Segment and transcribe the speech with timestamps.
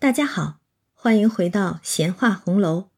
[0.00, 0.60] 大家好，
[0.94, 2.88] 欢迎回到闲话红楼，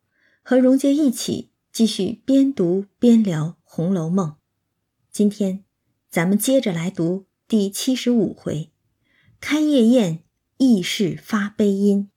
[0.40, 4.28] 和荣杰一起继续边读边聊《红楼梦》。
[5.10, 5.64] 今天
[6.08, 8.70] 咱们接着来读第七十五回：
[9.40, 10.22] 开夜宴，
[10.58, 12.08] 议事发悲音；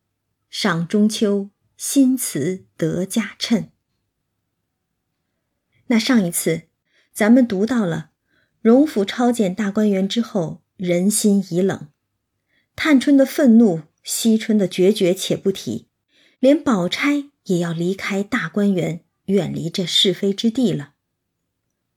[0.52, 3.72] 赏中秋，新词得佳衬。
[5.88, 6.68] 那上一次
[7.12, 8.12] 咱们读到了
[8.62, 11.90] 荣府抄检大观园之后，人心已冷，
[12.76, 13.82] 探春的愤怒。
[14.06, 15.88] 惜春的决绝且不提，
[16.40, 20.94] 连宝钗也要离开大观园，远离这是非之地了。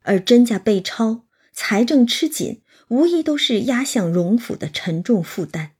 [0.04, 5.72] 而甄家被抄，财政吃紧，无疑都是压向荣府的沉重负担。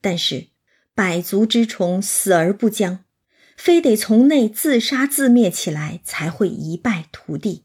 [0.00, 0.50] 但是
[0.94, 3.04] 百足之虫，死而不僵，
[3.56, 7.64] 非得从内自杀自灭起来，才会一败涂地。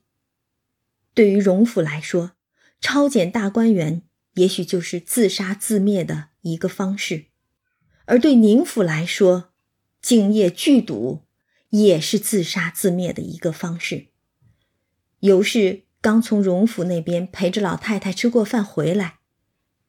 [1.13, 2.31] 对于荣府来说，
[2.79, 4.01] 抄检大观园，
[4.33, 7.25] 也许就是自杀自灭的一个方式。
[8.05, 9.53] 而对宁府来说，
[10.01, 11.25] 敬业拒赌
[11.69, 14.07] 也是自杀自灭的一个方式。
[15.19, 19.19] 尤氏刚从荣府那边陪着老太太吃过饭回来，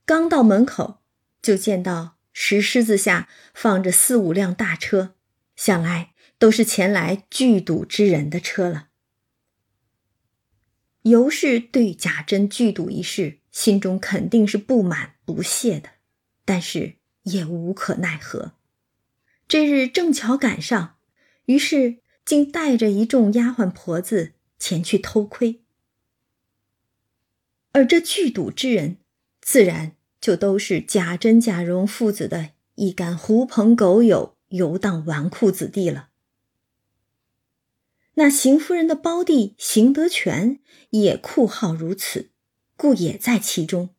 [0.04, 1.02] 刚到门口
[1.40, 5.14] 就见到石狮子下放着四五辆大车，
[5.56, 8.88] 想来都是前来聚赌之人的车了。
[11.02, 15.88] 尤氏对贾珍聚赌一事，心中肯定是不满不屑的，
[16.44, 17.01] 但是。
[17.24, 18.52] 也无可奈何，
[19.46, 20.96] 这日正巧赶上，
[21.44, 25.60] 于是竟带着一众丫鬟婆子前去偷窥。
[27.72, 28.98] 而这聚赌之人，
[29.40, 36.08] 自然就都是贾珍、贾蓉父子的一干狐朋狗友、游荡纨绔子弟了。
[38.14, 40.58] 那邢夫人的胞弟邢德全
[40.90, 42.30] 也酷好如此，
[42.76, 43.90] 故也在其中。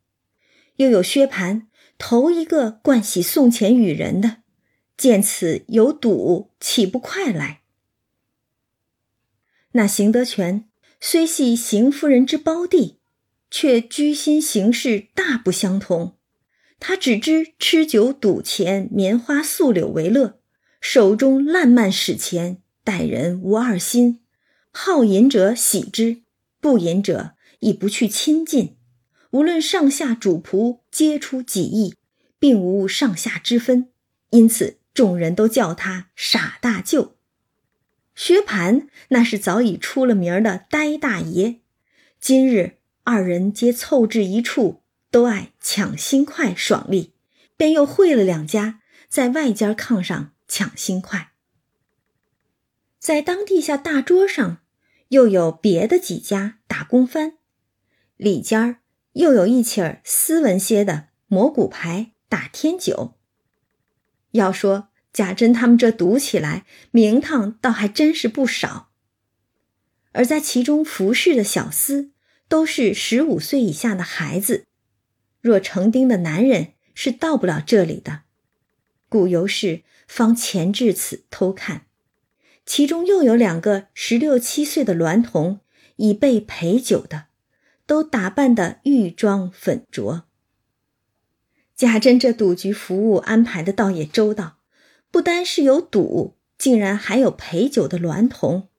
[0.76, 1.68] 又有薛蟠。
[2.06, 4.40] 头一个惯喜送钱与人的，
[4.98, 7.62] 见此有赌，岂不快来？
[9.72, 10.68] 那邢德全
[11.00, 13.00] 虽系邢夫人之胞弟，
[13.50, 16.18] 却居心行事大不相同。
[16.78, 20.42] 他只知吃酒赌钱、棉花素柳为乐，
[20.82, 24.20] 手中烂漫使钱，待人无二心。
[24.72, 26.24] 好饮者喜之，
[26.60, 28.76] 不饮者亦不去亲近。
[29.32, 31.96] 无论上下主仆，皆出己意，
[32.44, 33.88] 并无上下之分，
[34.32, 37.16] 因此众人都叫他傻大舅。
[38.16, 41.62] 薛蟠那是早已出了名的呆大爷，
[42.20, 47.14] 今日二人皆凑至一处，都爱抢新快爽利，
[47.56, 51.32] 便又会了两家，在外间炕上抢新快。
[53.00, 54.58] 在当地下大桌上，
[55.08, 57.38] 又有别的几家打工番，
[58.18, 58.80] 里间儿。
[59.14, 63.14] 又有一起儿斯文些的磨骨牌打天九。
[64.32, 68.90] 要说贾珍他们这赌起来名堂倒还真是不少，
[70.14, 72.10] 而在其中服侍的小厮
[72.48, 74.66] 都是十五岁以下的孩子，
[75.42, 78.22] 若成丁的男人是到不了这里的。
[79.08, 81.86] 故尤氏方潜至此偷看，
[82.66, 85.60] 其中又有两个十六七岁的娈童
[85.98, 87.26] 已被陪酒的。
[87.86, 90.26] 都打扮的玉妆粉着。
[91.84, 94.56] 贾珍这赌局服务安排的倒也周到，
[95.12, 98.70] 不单是有赌，竟然还有陪酒的娈童，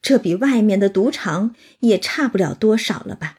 [0.00, 3.38] 这比外面的赌场也差不了多少了吧？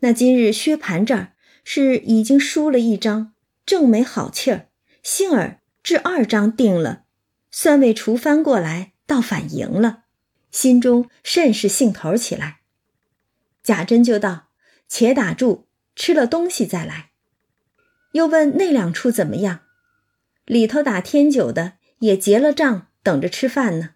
[0.00, 3.32] 那今日薛蟠这儿是已经输了一张，
[3.64, 4.66] 正没好气儿，
[5.04, 7.04] 幸而这二张定了，
[7.52, 10.02] 算位厨翻过来，倒反赢了，
[10.50, 12.62] 心中甚是兴头起来。
[13.62, 14.48] 贾珍就道
[14.90, 17.09] ：“且打住，吃了东西再来。”
[18.12, 19.60] 又问那两处怎么样？
[20.44, 23.90] 里头打天酒的也结了账，等着吃饭呢。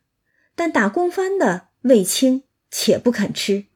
[0.55, 3.67] 但打工番的未清，且不肯吃。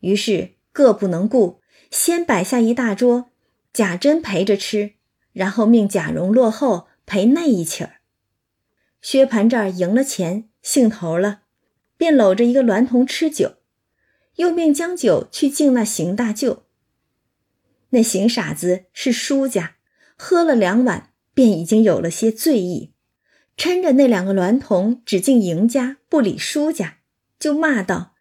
[0.00, 1.60] 于是各不能顾，
[1.90, 3.30] 先摆下一大桌，
[3.72, 4.92] 贾珍陪着吃，
[5.32, 7.96] 然后命贾蓉落后陪那一起儿。
[9.00, 11.42] 薛蟠这儿赢了钱，兴头了，
[11.96, 13.56] 便搂着一个娈童吃酒。
[14.36, 16.62] 又命将酒去敬那邢大舅。
[17.92, 19.76] 那行傻子是输家，
[20.16, 22.92] 喝了两碗，便已经有了些醉意，
[23.56, 26.98] 趁着那两个娈童只敬赢家，不理输家，
[27.38, 28.14] 就骂道：“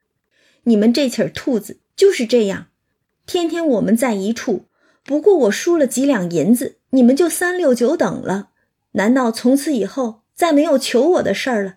[0.64, 2.68] 你们这起儿兔子就是这样，
[3.26, 4.66] 天天我们在一处，
[5.04, 8.50] 不过我输了几两银子，你们就三六九等了。
[8.92, 11.76] 难道从此以后再没有求我的事儿了？”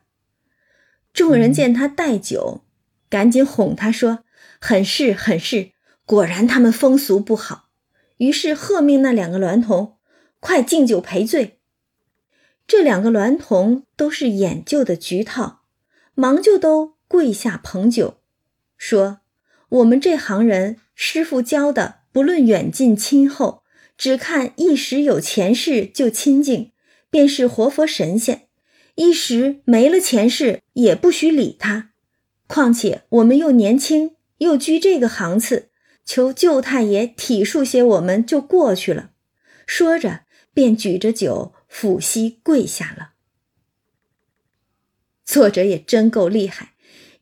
[1.14, 2.62] 众人见他带酒。
[3.08, 4.24] 赶紧哄他说
[4.60, 5.70] ：“很是很是，
[6.04, 7.63] 果然他们风俗不好。”
[8.18, 9.96] 于是喝命那两个娈童
[10.40, 11.58] ：“快敬酒赔罪，
[12.66, 15.62] 这两个娈童都是演旧的局套，
[16.14, 18.18] 忙就都跪下捧酒，
[18.76, 19.20] 说
[19.68, 23.62] ：“我们这行人，师傅教的，不论远近亲厚，
[23.98, 26.72] 只看一时有前世就亲近，
[27.10, 28.46] 便是活佛神仙；
[28.94, 31.90] 一时没了前世，也不许理他。
[32.46, 35.70] 况且我们又年轻，又居这个行次，
[36.04, 39.10] 求舅太爷体恤些我们，就过去了。”
[39.66, 40.20] 说着，
[40.52, 41.54] 便举着酒。
[41.74, 43.14] 抚膝跪下了。
[45.24, 46.74] 作者也真够厉害，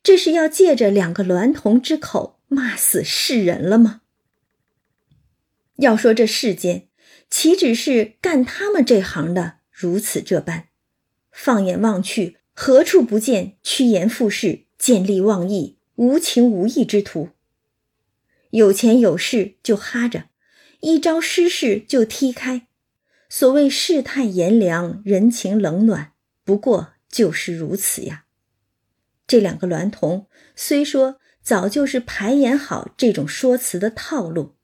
[0.02, 4.02] 这是要借着两个娈童之口骂死世人了吗？
[5.76, 6.88] 要说这世间，
[7.31, 10.69] 岂止是干他们这行的如此这般？
[11.31, 17.31] 放眼望去，何处不见趋炎附势、见利忘义、无情无义之徒？
[18.52, 20.25] 有钱有势就哈着，
[20.81, 22.69] 一朝失势就踢开。
[23.31, 26.12] 所谓世态炎凉，人情冷暖，
[26.44, 28.26] 不过就是如此呀。
[29.26, 34.56] 这两个娈童虽说早就是排演好这种说辞的套路，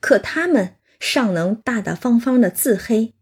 [0.00, 3.12] 可他们尚能大大方方的自黑，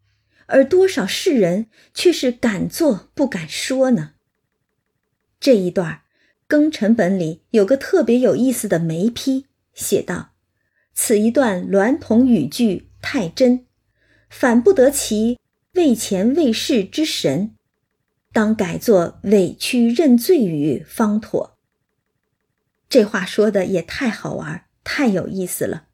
[0.47, 4.13] 而多少世人却是敢做不敢说呢？
[5.41, 6.03] 这一段
[6.49, 9.47] 庚辰本里有个特别有意思的眉批，
[9.77, 10.33] 写道
[10.93, 13.65] ：“此一段娈童语句太真。”
[14.29, 15.39] 反不得其
[15.75, 17.55] 为钱为势之神，
[18.33, 21.57] 当改作委屈认罪语方妥。
[22.89, 25.87] 这话说的也太好玩，太有意思了。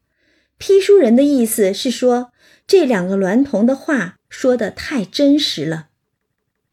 [0.56, 2.32] 批书人的意思是说，
[2.67, 5.90] 这两个娈童的话说的太真实了。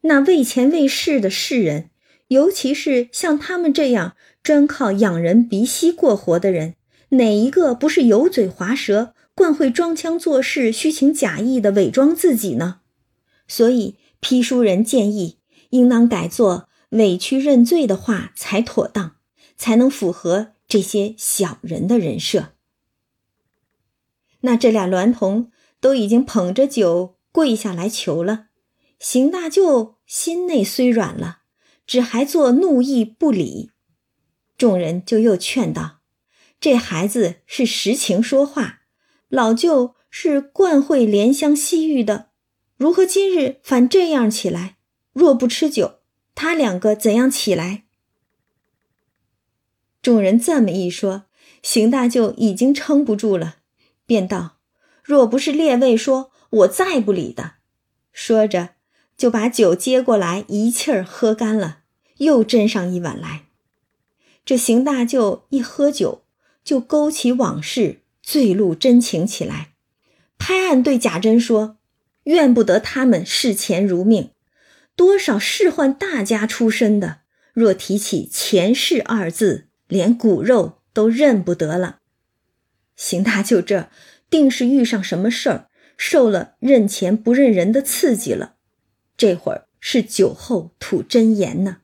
[0.02, 1.90] 那为钱为势的世人，
[2.30, 6.76] 尤其是像他们这样专靠养人鼻息过活的人，
[7.10, 9.14] 哪一个不是油嘴滑舌？
[9.36, 12.82] 惯会装腔作势、虚情假意的伪装自己呢，
[13.48, 15.38] 所以批书人建议，
[15.70, 19.16] 应当改作委屈认罪的话才妥当，
[19.56, 22.50] 才能符合这些小人的人设。
[24.42, 28.48] 那这俩娈童都已经捧着酒跪下来求了，
[29.00, 31.44] 邢大舅心内虽软了，
[31.88, 33.72] 只还做怒意不理。
[34.58, 35.99] 众人就又劝道
[36.60, 38.82] ：“这孩子是实情说话。”
[39.30, 42.30] 老舅是惯会怜香惜玉的，
[42.78, 44.78] 如何今日反这样起来？
[45.14, 46.00] 若不吃酒，
[46.34, 47.84] 他两个怎样起来？
[50.02, 51.26] 众人这么一说，
[51.62, 53.58] 邢大舅已经撑不住了，
[54.08, 54.58] 便道
[55.04, 57.56] ：“若不是列位说，我再不理的。”
[58.12, 58.70] 说着，
[59.16, 61.84] 就把酒接过来，一气儿喝干了，
[62.18, 63.46] 又斟上一碗来。
[64.44, 66.24] 这邢大舅一喝酒，
[66.70, 68.02] 就勾起往事。
[68.22, 69.70] 醉露真情起来，
[70.38, 71.78] 拍案对贾珍说
[72.26, 74.30] ：“怨不得他们视钱如命，
[74.96, 77.22] 多少仕宦大家出身的，
[77.54, 82.02] 若提起钱氏二字，连骨肉都认不得了。
[82.96, 83.90] 邢大舅这
[84.30, 88.58] 定是遇上什么事儿，受了认钱不认人的刺激了，
[89.18, 91.78] 这会儿是酒后吐真言呢。”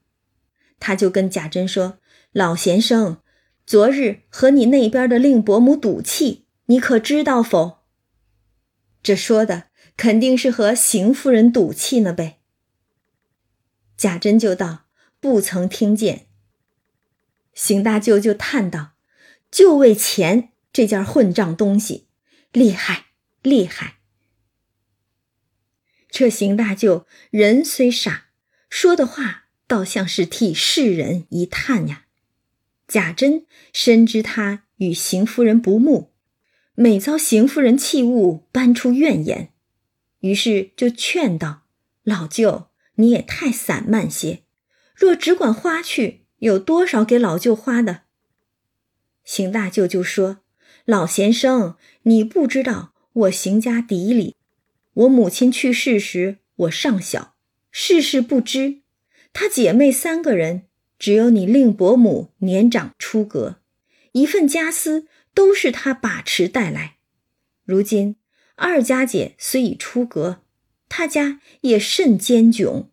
[0.80, 1.98] 他就跟贾珍说
[2.32, 3.18] ：“老先生。”
[3.66, 7.84] 昨日和你那边的令伯母赌气，你可知道否？
[9.02, 12.42] 这说的肯定是和邢夫人赌气呢呗。
[13.98, 14.86] 贾珍就道
[15.20, 16.28] ：“不曾听见。”
[17.56, 18.94] 邢大舅就叹道
[19.50, 22.08] ：“就为钱这件混账东西，
[22.52, 23.08] 厉害
[23.42, 23.96] 厉害。”
[26.10, 28.28] 这邢大舅人虽傻，
[28.70, 32.05] 说的话倒像是替世人一叹呀。
[32.88, 36.12] 贾珍深知他与邢夫人不睦，
[36.76, 39.52] 每遭邢夫人弃物，搬出怨言，
[40.20, 41.64] 于是就劝道
[42.04, 44.44] ：“老舅，你也太散漫些，
[44.96, 48.02] 若只管花去，有多少给老舅花的？”
[49.26, 50.42] 邢大舅就说
[50.86, 54.36] ：“老先生，你不知道我邢家底里，
[54.94, 57.36] 我母亲去世时，我尚小，
[57.72, 58.82] 事事不知，
[59.34, 60.65] 她姐妹三个人。”
[60.98, 63.58] 只有你令伯母年长出阁，
[64.14, 66.98] 一份家私都是他把持带来。
[67.66, 68.16] 如今
[68.56, 70.42] 二家姐虽已出阁，
[70.88, 72.86] 他家也甚艰窘。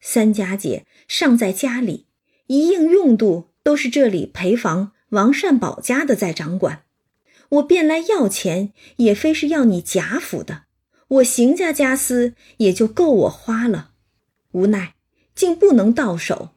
[0.00, 2.06] 三家姐尚在家里，
[2.46, 6.84] 一应用度都是这里陪房王善保家的在掌管。
[7.50, 10.62] 我便来要钱，也非是要你贾府的，
[11.08, 13.90] 我邢家家私也就够我花了。
[14.52, 14.94] 无奈
[15.34, 16.50] 竟不能到手。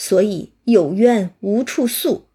[0.00, 2.30] 所以有冤无处诉。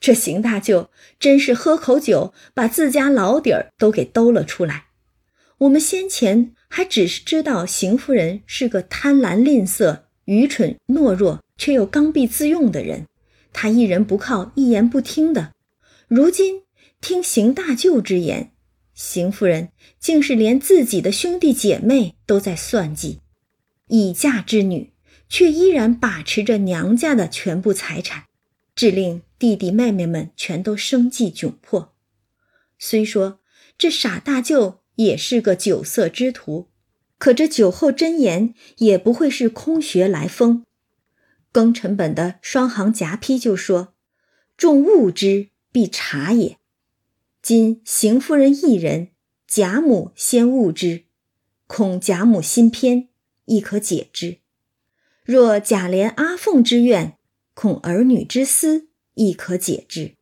[0.00, 0.88] 这邢大舅
[1.20, 4.86] 真是喝口酒，把自家老底儿都给兜了出来。
[5.58, 13.06] 我们先前还只是知道邢夫人是个贪婪吝啬、愚蠢懦弱却又刚愎自用的人，
[13.52, 15.52] 他一人不靠，一言不听的。
[16.08, 16.62] 如今
[17.02, 18.52] 听邢大舅之言，
[18.94, 19.68] 邢夫人
[20.00, 23.20] 竟是连自己的兄弟姐妹都在算计，
[23.88, 24.93] 已嫁之女
[25.34, 28.26] 却依然把持着娘家的全部财产，
[28.76, 31.92] 致令弟弟妹妹们全都生计窘迫。
[32.78, 33.40] 虽说
[33.76, 34.82] 这傻大舅。
[34.94, 36.68] 也是个酒色之徒，
[37.18, 40.64] 可这酒后真言也不会是空穴来风。
[41.52, 43.94] 庚辰本的双行夹批就说
[44.56, 46.58] ：“众恶之，必察也。
[47.42, 49.08] 今邢夫人一人，
[49.48, 51.06] 贾母先恶之，
[51.66, 53.08] 恐贾母心偏，
[53.46, 54.38] 亦可解之；
[55.24, 57.18] 若贾琏、阿凤之怨，
[57.54, 60.16] 恐儿女之私，亦可解之；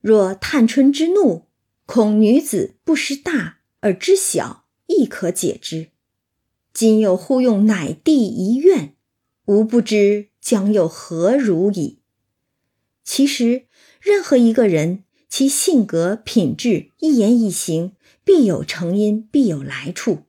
[0.00, 1.46] 若探春之怒，
[1.86, 5.90] 恐女子不识大。”而知小亦可解之，
[6.72, 8.94] 今又忽用乃弟一怨，
[9.44, 11.98] 吾不知将又何如矣。
[13.02, 13.66] 其实，
[14.00, 17.92] 任何一个人，其性格、品质、一言一行，
[18.24, 20.22] 必有成因，必有来处。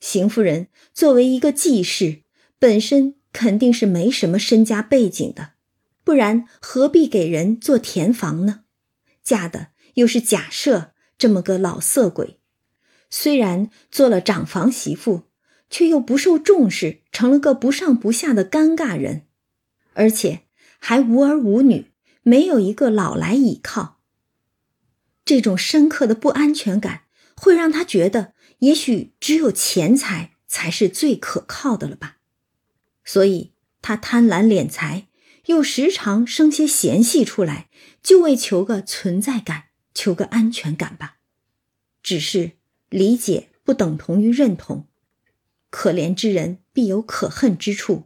[0.00, 2.22] 邢夫人作为一个继室，
[2.58, 5.50] 本身肯定是没什么身家背景的，
[6.02, 8.64] 不然何必给人做田房呢？
[9.22, 12.40] 嫁的又是假设这么个老色鬼。
[13.08, 15.28] 虽然做了长房媳妇，
[15.70, 19.22] 却又不受重视，成了个不上不下的尴尬人，
[19.94, 20.40] 而且
[20.80, 21.92] 还无儿无女，
[22.24, 24.00] 没有一个老来倚靠。
[25.24, 27.02] 这种深刻的不安全感，
[27.36, 32.16] 会让他觉得，也许只有钱财才是最可靠的了吧。
[33.08, 35.08] 所以，他贪婪敛财，
[35.46, 37.70] 又时常生些嫌隙出来，
[38.02, 41.16] 就为求个存在感，求个安全感吧。
[42.02, 42.58] 只是。
[42.90, 44.86] 理解不等同于认同，
[45.68, 48.04] 可怜之人必有可恨之处。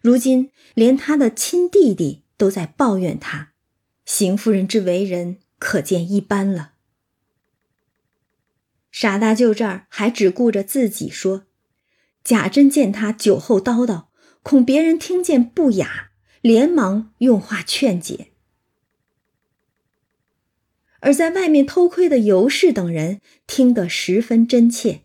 [0.00, 3.50] 如今连他的亲弟弟都在抱怨他，
[4.06, 6.74] 邢夫人之为人可见一斑了。
[8.92, 11.46] 傻大舅这儿还只顾着自己说，
[12.22, 14.09] 贾珍见他酒后叨叨，
[14.42, 18.28] 恐别人听见不雅，连忙用话劝解。
[21.00, 25.02] 而在外面偷窥的尤氏等人听得十分真切，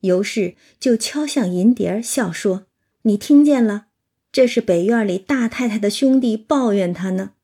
[0.00, 2.66] 尤氏就敲向银蝶儿笑说
[3.02, 3.86] ：“你听见了？
[4.32, 7.34] 这是北院里大太太的兄弟抱怨他呢。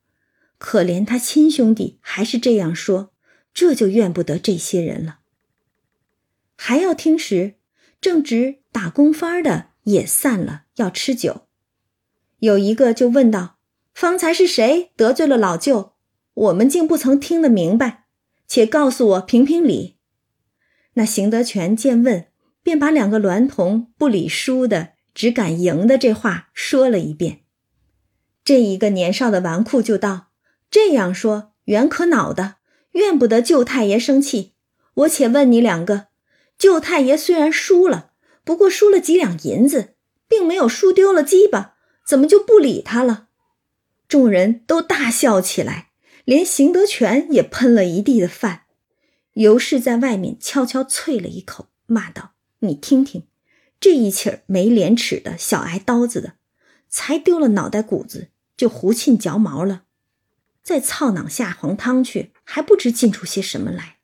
[0.58, 3.12] 可怜他亲兄弟还是这样说，
[3.54, 5.20] 这就怨不得这些人了。
[6.56, 7.54] 还要听时，
[8.00, 11.46] 正值打工番的也散了，要吃酒。
[12.38, 13.58] 有一个就问道
[13.94, 15.92] ：‘方才是谁得罪了老舅？’”
[16.32, 18.04] 我们竟不曾听得明白，
[18.46, 19.96] 且告诉我评评理。
[20.94, 22.28] 那邢德全见问，
[22.62, 27.40] 便把两个娈童不理输的，只敢赢的这话说了一遍。
[28.42, 30.28] 这一个年少的纨绔就道
[30.70, 32.54] ：“这样说，原可恼的，
[32.92, 34.54] 怨不得舅太爷生气。
[34.94, 36.06] 我且问你两个：
[36.56, 38.09] 舅太爷虽然输了，
[38.50, 39.94] 不过输了几两银子，
[40.26, 43.28] 并没有输丢了鸡巴，怎么就不理他了？”
[44.08, 45.92] 众人都大笑起来。
[46.24, 48.62] 连邢德全也喷了一地的饭，
[49.34, 53.28] 尤氏在外面悄悄啐了一口，骂道：“你听听，
[53.78, 56.34] 这一气儿没廉耻的小挨刀子的，
[56.88, 59.84] 才丢了脑袋骨子就胡沁嚼毛了，
[60.64, 63.98] 再操囊下黄汤去，还不知进出些什么来。”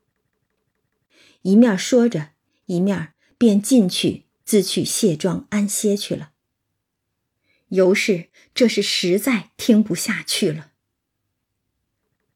[1.43, 2.29] 一面说着，
[2.67, 6.31] 一面便进去自去卸妆安歇去了。
[7.69, 10.73] 尤氏这是实在听不下去了。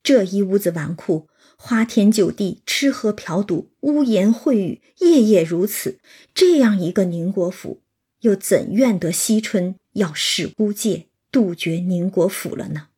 [0.03, 6.01] 这一屋子纨绔，花天酒地，吃喝嫖赌，污言秽语，夜夜如此。
[6.35, 7.83] 这样一个宁国府，
[8.21, 12.89] 又怎怨得惜春要使孤介杜绝宁国府了呢？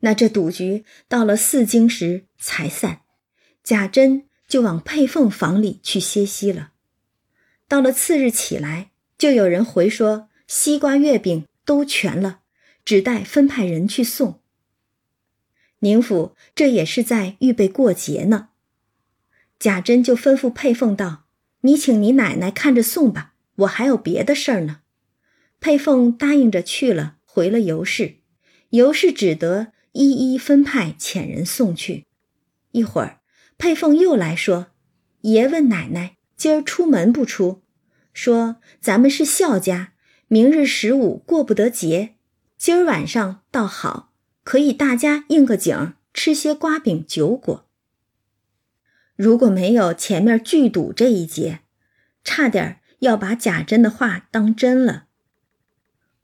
[0.00, 3.00] 那这赌局到了四更时才散，
[3.64, 6.72] 贾珍就往佩凤房里去歇息了。
[7.68, 12.40] 到了次日起来，就有人回说西瓜月饼都全了，
[12.84, 14.40] 只待分派人去送。
[15.80, 18.48] 宁府这也是在预备过节呢。
[19.58, 21.26] 贾珍就吩咐佩凤道
[21.62, 24.80] ：“你请你奶奶看着送吧，我还有别的事儿呢。”
[25.60, 28.18] 佩凤答应着去了，回了尤氏。
[28.70, 32.06] 尤氏只得一一分派遣人送去。
[32.70, 33.17] 一会儿，
[33.58, 34.68] 佩凤又来说
[35.22, 37.62] ：“爷问奶奶今儿出门不出？
[38.14, 39.92] 说咱们是孝家，
[40.28, 42.14] 明日十五过不得节，
[42.56, 44.06] 今儿晚上倒好。”
[44.44, 47.66] 可以大家应个景，吃些瓜饼酒果。
[49.14, 51.60] 如果没有前面剧赌这一节，
[52.24, 55.08] 差点要把贾珍的话当真了。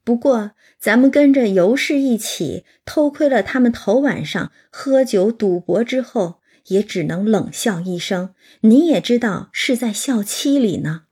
[0.05, 8.35] 不过，咱们跟着尤氏一起偷窥了他们头晚上喝酒赌博之后，也只能冷笑一声。
[8.61, 11.05] 你也知道是在笑妻里呢。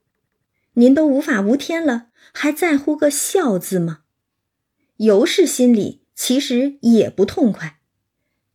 [0.75, 4.01] 您都无法无天了，还在乎个笑字吗？
[4.97, 7.79] 尤氏心里其实也不痛快。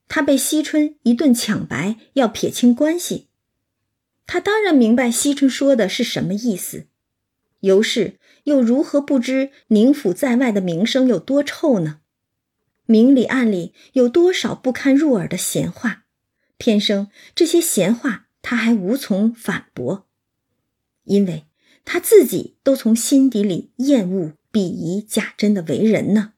[0.07, 3.27] 他被惜春一顿抢白，要撇清关系。
[4.25, 6.87] 他当然明白惜春说的是什么意思，
[7.59, 11.99] 尤氏又如何不知宁府在外的名声有多臭呢？
[12.85, 16.05] 明里暗里有多少不堪入耳的闲话？
[16.57, 20.05] 偏生这些闲话，他还无从反驳，
[21.03, 21.45] 因为
[21.85, 26.33] 他自己都从心底里厌恶、鄙夷贾珍的为人呢。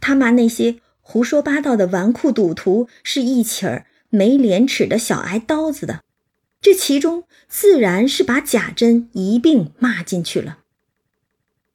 [0.00, 0.80] 他骂那些。
[1.04, 6.04] 胡说八道的纨绔赌徒是一起儿没廉耻的小挨刀子的，
[6.60, 10.60] 这其中自然是把贾珍一并骂进去了。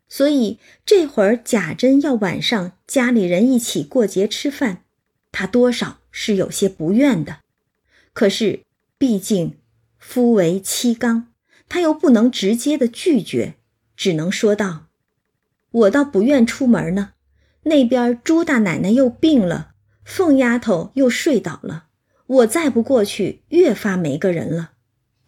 [0.07, 4.85] 所以这会儿贾珍要晚上家里人一起过节吃饭，
[5.33, 7.41] 他多少是有些不愿的。
[8.17, 8.63] 可是
[8.97, 9.59] 毕竟
[9.99, 11.27] 夫为妻纲，
[11.69, 13.57] 他又不能直接的拒绝，
[13.95, 14.87] 只能说道
[15.69, 17.13] ：“我倒不愿出门呢。”
[17.65, 21.89] 那边朱大奶奶又病了，凤丫头又睡倒了，
[22.25, 24.71] 我再不过去，越发没个人了。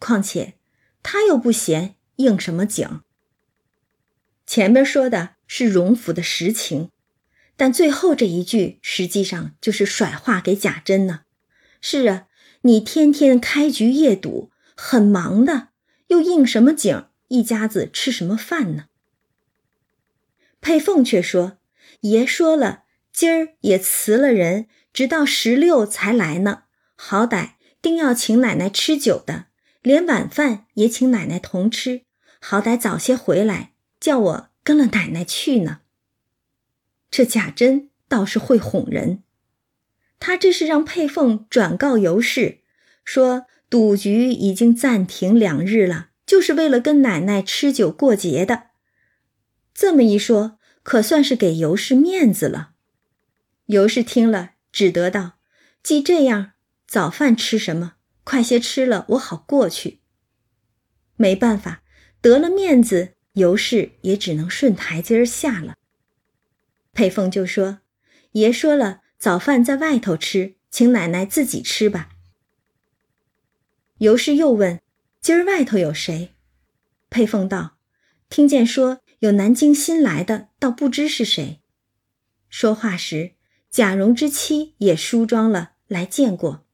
[0.00, 0.54] 况且
[1.00, 3.02] 他又不闲，应什么景？
[4.44, 6.90] 前边说的是荣府的实情，
[7.56, 11.20] 但最后这一句实际上就是甩话给贾珍呢。
[11.80, 12.26] 是啊，
[12.62, 15.68] 你天天开局夜赌，很忙的，
[16.08, 17.06] 又应什么景？
[17.28, 18.86] 一家子吃什么饭呢？
[20.60, 21.58] 佩凤却说。
[22.00, 26.64] 爷说了，今儿也辞了人，直到十六才来呢。
[26.96, 27.52] 好歹
[27.82, 29.46] 定要请奶奶吃酒的，
[29.82, 32.02] 连晚饭也请奶奶同吃。
[32.40, 35.80] 好歹早些回来，叫我跟了奶奶去呢。
[37.10, 39.22] 这贾珍倒是会哄人，
[40.20, 42.60] 他这是让佩凤转告尤氏，
[43.04, 48.68] 说赌局已经暂停两日了，就是为了跟奶奶吃酒过节的。
[49.74, 50.58] 这么一说。
[50.82, 52.70] 可算是给尤氏面子了。
[53.66, 55.34] 尤氏听了，只得道
[55.84, 56.52] ：“既这样，
[56.88, 57.96] 早饭吃什么？
[58.24, 60.00] 快些吃了，我好过去。”
[61.16, 61.82] 没办法，
[62.22, 65.76] 得了面子，尤氏也只能顺台阶儿下了。
[66.94, 67.80] 佩凤就说
[68.32, 72.08] ：“爷说了，早饭在外头吃，请奶奶自己吃吧。”
[73.98, 74.80] 尤氏又问
[75.22, 76.32] ：“今儿外头有谁？”
[77.08, 77.76] 佩凤道
[78.28, 81.60] ：“听见说。”有南京新来的，倒不知是谁。
[82.48, 83.32] 说话时，
[83.70, 86.64] 贾蓉之妻也梳妆了来见过。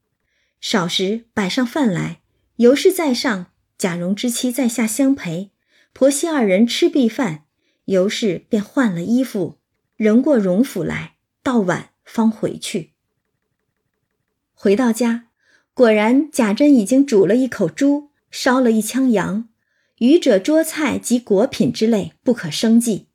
[0.60, 2.20] 少时摆上饭来，
[2.58, 5.50] 尤氏在上，贾蓉之妻在下相陪。
[5.92, 7.46] 婆媳二人吃毕饭，
[7.86, 9.58] 尤氏便换了衣服，
[9.96, 12.94] 仍过荣府来，到晚方回去。
[14.54, 15.26] 回到家，
[15.74, 19.50] 果然贾珍已经煮了一口猪，烧了一腔羊。
[19.98, 23.08] 愚者桌菜及果品之类不可生计，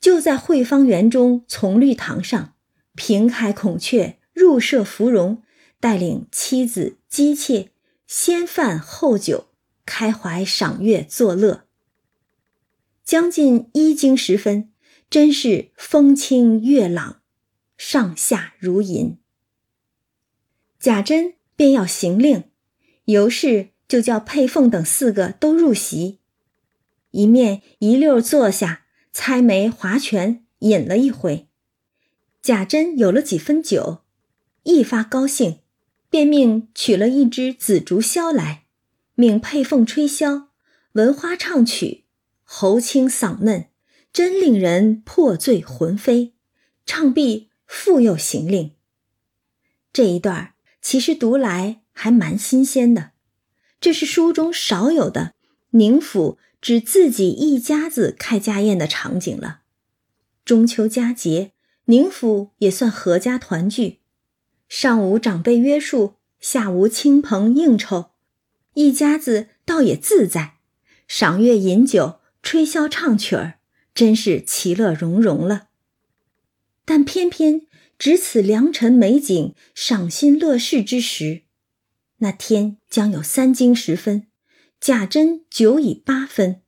[0.00, 2.54] 就在汇芳园中从绿堂上，
[2.94, 5.42] 平开孔雀，入舍芙蓉，
[5.78, 7.70] 带领妻子姬妾，
[8.06, 9.48] 先饭后酒，
[9.84, 11.64] 开怀赏月作乐。
[13.04, 14.70] 将近一更时分，
[15.08, 17.19] 真是风清月朗，
[17.82, 19.16] 上下如银。
[20.78, 22.44] 贾珍便要行令，
[23.06, 26.18] 尤氏就叫佩凤等四个都入席。
[27.12, 31.48] 一面一溜坐下，猜眉划拳，饮了一回。
[32.42, 34.02] 贾珍有了几分酒，
[34.64, 35.60] 一发高兴，
[36.10, 38.64] 便命取了一支紫竹箫来，
[39.14, 40.48] 命佩凤吹箫，
[40.92, 42.04] 闻花唱曲，
[42.44, 43.70] 喉清嗓嫩，
[44.12, 46.34] 真令人破醉魂飞。
[46.84, 48.72] 唱毕，复又行令。
[49.92, 53.12] 这一段其实读来还蛮新鲜的，
[53.80, 55.34] 这是书中少有的
[55.70, 56.38] 宁府。
[56.62, 59.62] 指自己一家子开家宴的场景了。
[60.44, 61.52] 中秋佳节，
[61.86, 64.00] 宁府也算阖家团聚。
[64.68, 68.10] 上午长辈约束，下午亲朋应酬，
[68.74, 70.56] 一家子倒也自在，
[71.08, 73.54] 赏月饮酒，吹箫唱曲儿，
[73.94, 75.69] 真是其乐融融了。
[76.90, 77.68] 但偏偏
[78.00, 81.42] 值此良辰美景、赏心乐事之时，
[82.16, 84.26] 那天将有三更时分。
[84.80, 86.62] 贾珍酒已八分，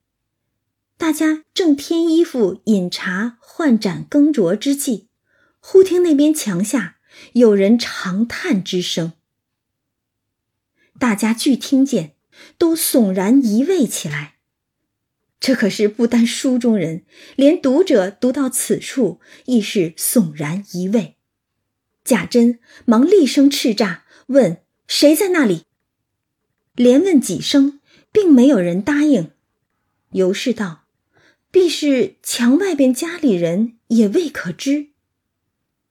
[0.97, 5.09] 大家正添衣服、饮茶、换盏更酌之际，
[5.59, 6.99] 忽听那边墙下
[7.33, 9.11] 有人长叹之声。
[10.97, 12.15] 大家俱听见，
[12.57, 14.32] 都悚然疑畏起来。
[15.43, 17.03] 这可是不单书中人，
[17.35, 21.17] 连读者读到此处亦是悚然一畏。
[22.05, 25.65] 贾珍忙厉声叱咤，问：“谁在那里？”
[26.75, 29.31] 连问几声，并没有人答应。
[30.11, 30.85] 尤氏道
[31.51, 34.91] ：“必是墙外边家里人，也未可知。”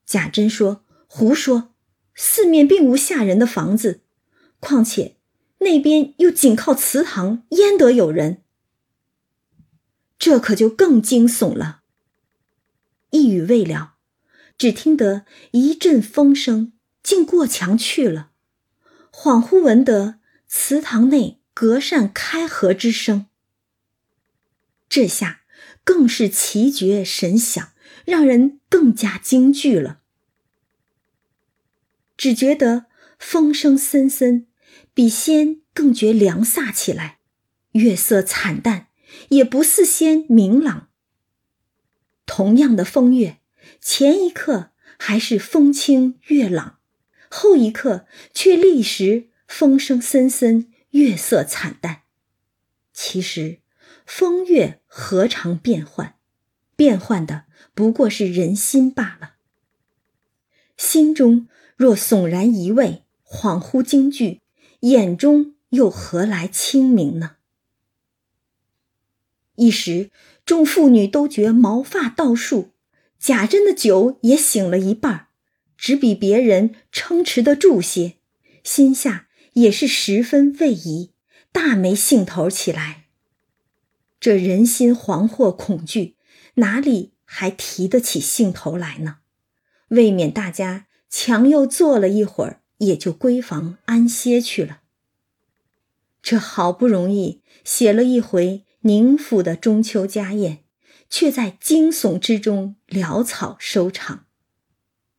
[0.06, 1.74] 贾珍说：“胡说，
[2.14, 4.00] 四面并无下人的房子，
[4.60, 5.16] 况且
[5.58, 8.38] 那边又紧靠祠堂，焉得有人？”
[10.22, 11.82] 这可就更惊悚了。
[13.11, 13.96] 一语未了，
[14.56, 18.30] 只听得一阵风声，竟过墙去了。
[19.11, 23.26] 恍惚闻得祠堂内隔扇开合之声。
[24.88, 25.40] 这下
[25.82, 27.72] 更是奇绝神响，
[28.04, 30.02] 让人更加惊惧了。
[32.16, 32.87] 只觉得
[33.18, 34.46] 风声森森，
[34.94, 37.18] 比先更觉凉飒起来，
[37.72, 38.87] 月色惨淡。
[39.29, 40.88] 也不似先明朗。
[42.27, 43.38] 同样的风月，
[43.81, 46.79] 前一刻还是风清月朗，
[47.29, 52.03] 后一刻却立时风声森森，月色惨淡。
[52.92, 53.61] 其实，
[54.07, 56.14] 风月何尝变幻？
[56.75, 57.44] 变幻的
[57.75, 59.35] 不过是人心罢了。
[60.77, 64.40] 心中若悚然一畏，恍惚惊惧，
[64.81, 67.37] 眼中又何来清明呢？
[69.62, 70.11] 一时，
[70.44, 72.72] 众妇女都觉毛发倒竖，
[73.16, 75.29] 贾珍的酒也醒了一半，
[75.79, 78.14] 只比别人撑持得住些，
[78.64, 81.12] 心下也是十分畏疑，
[81.53, 83.05] 大没兴头起来。
[84.18, 86.16] 这人心惶惑恐惧，
[86.55, 89.18] 哪里还提得起兴头来呢？
[89.88, 94.81] 未免大家强又坐了一会儿，也就闺房安歇去了。
[96.20, 98.64] 这好不容易写了一回。
[98.83, 100.64] 宁府的中秋家宴，
[101.09, 104.27] 却在惊悚之中潦草收场。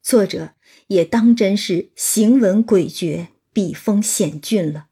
[0.02, 0.56] 作者
[0.88, 4.88] 也当真是行文诡谲，笔锋险峻了。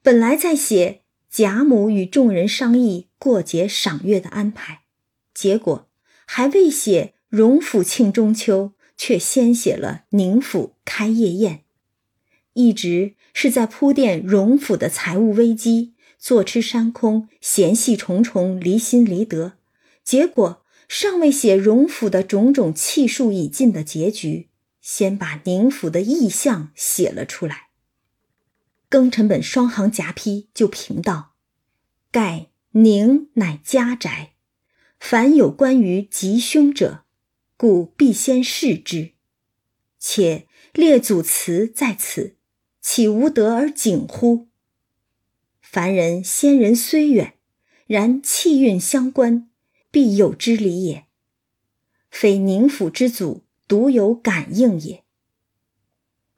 [0.00, 4.82] 本来在写贾母与众人商议过节赏月的安排，
[5.34, 5.88] 结果
[6.24, 11.64] 还未写荣府庆中秋，却先写了宁府开夜宴，
[12.52, 15.94] 一直是在铺垫荣府的财务危机。
[16.18, 19.52] 坐吃山空，嫌隙重重，离心离德，
[20.02, 24.48] 结果尚未写荣府的种种气数已尽的结局，
[24.80, 27.68] 先把宁府的意象写了出来。
[28.90, 31.34] 庚辰本双行夹批就评道
[32.10, 34.32] ：“盖宁乃家宅，
[34.98, 37.04] 凡有关于吉凶者，
[37.56, 39.12] 故必先视之。
[39.98, 42.36] 且列祖祠在此，
[42.80, 44.47] 岂无德而景乎？”
[45.70, 47.34] 凡人先人虽远，
[47.86, 49.50] 然气运相关，
[49.90, 51.04] 必有之理也。
[52.10, 55.04] 非宁府之祖独有感应也。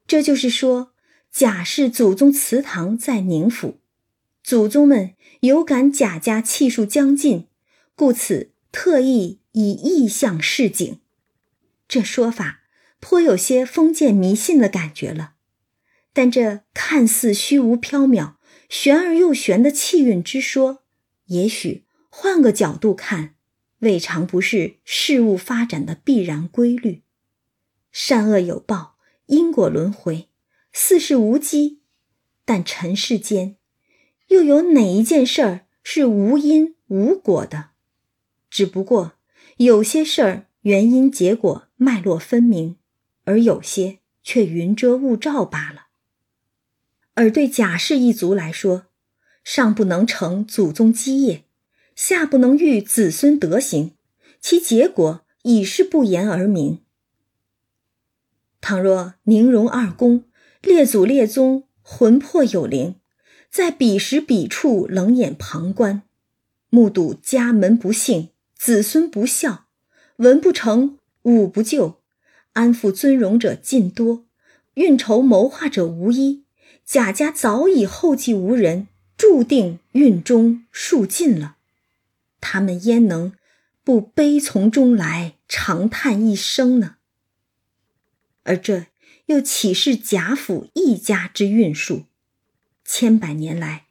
[0.09, 0.95] 这就是说，
[1.31, 3.79] 贾氏祖宗祠堂在宁府，
[4.43, 7.47] 祖宗们有感贾家气数将尽，
[7.95, 10.99] 故此特意以意象示景。
[11.87, 12.63] 这说法
[12.99, 15.35] 颇有些封建迷信的感觉了，
[16.13, 18.40] 但这看似虚无缥缈。
[18.71, 20.85] 玄而又玄的气运之说，
[21.27, 23.35] 也许换个角度看，
[23.81, 27.03] 未尝不是事物发展的必然规律。
[27.91, 28.95] 善恶有报，
[29.27, 30.29] 因果轮回，
[30.73, 31.81] 似是无稽。
[32.45, 33.57] 但尘世间，
[34.29, 37.71] 又有哪一件事儿是无因无果的？
[38.49, 39.15] 只不过
[39.57, 42.77] 有些事儿原因结果脉络分明，
[43.25, 45.89] 而有些却云遮雾罩罢了。
[47.21, 48.87] 而对贾氏一族来说，
[49.45, 51.45] 上不能成祖宗基业，
[51.95, 53.93] 下不能育子孙德行，
[54.41, 56.81] 其结果已是不言而明。
[58.63, 60.25] 倘若宁荣二公
[60.63, 62.95] 列祖列宗魂魄有灵，
[63.51, 66.01] 在彼时彼处冷眼旁观，
[66.71, 69.67] 目睹家门不幸，子孙不孝，
[70.17, 72.01] 文不成，武不就，
[72.55, 74.25] 安抚尊荣者尽多，
[74.73, 76.45] 运筹谋划者无一。
[76.93, 81.57] 贾家早已后继无人，注定运中数尽了。
[82.41, 83.33] 他们焉能
[83.85, 86.97] 不悲从中来，长叹一声呢？
[88.43, 88.87] 而这
[89.27, 92.07] 又岂是贾府一家之运数？
[92.85, 93.87] 千百年来，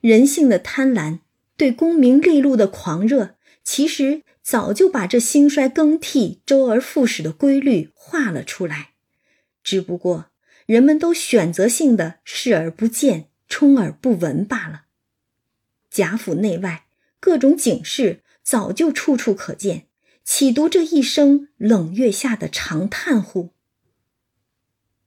[0.00, 1.18] 人性的贪婪，
[1.56, 8.90] 对功名利禄的狂热，其实早就把这兴衰更替、周而复始的规律画了出来，
[9.64, 10.26] 只不过。
[10.66, 14.86] 人们都选择性的视而不见，充耳不闻罢了。
[15.90, 16.86] 贾府内外
[17.20, 19.86] 各种警示早就处处可见，
[20.24, 23.50] 岂独这一声冷月下的长叹乎？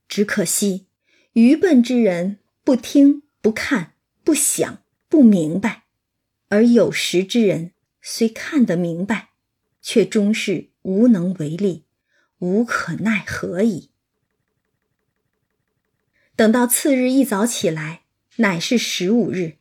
[0.06, 0.86] 只可惜，
[1.32, 3.94] 愚笨之人不听、不看、
[4.24, 5.82] 不想、不明白；
[6.48, 9.30] 而有识之人虽看得明白，
[9.82, 11.84] 却终是无能为力，
[12.38, 13.90] 无可奈何矣。
[16.38, 18.02] 等到次日一早起来，
[18.36, 19.56] 乃是十五日，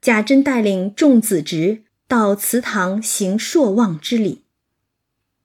[0.00, 4.46] 贾珍带领众子侄到祠堂行朔望之礼。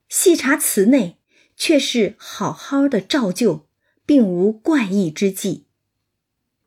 [0.07, 1.17] 细查祠内，
[1.57, 3.67] 却是好好的照旧，
[4.05, 5.65] 并无怪异之迹。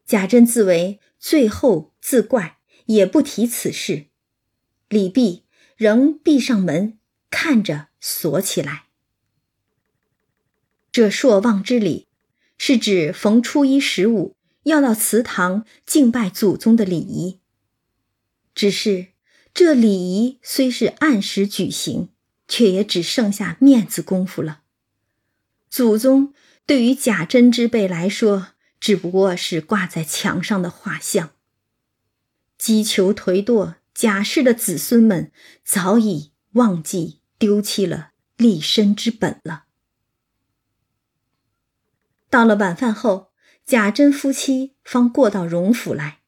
[0.05, 4.09] 贾珍自为最后自怪，也不提此事。
[4.91, 5.45] 李毕，
[5.79, 6.99] 仍闭上门，
[7.31, 8.89] 看着锁起来。
[10.93, 12.08] 这朔望之礼。
[12.59, 17.39] 是指逢初一十五要到祠堂敬拜祖宗的礼仪。
[18.55, 19.09] 只是
[19.55, 22.11] 这礼仪虽是按时举行，
[22.47, 24.63] 却也只剩下面子功夫了。
[25.71, 26.35] 祖宗
[26.67, 28.49] 对于贾珍之辈来说，
[28.81, 31.31] 只不过是挂在墙上的画像。
[32.59, 35.31] 击球颓堕贾氏的子孙们，
[35.65, 39.67] 早已忘记丢弃了立身之本了。
[42.31, 43.31] 到了晚饭后，
[43.65, 46.19] 贾珍夫妻方过到荣府来，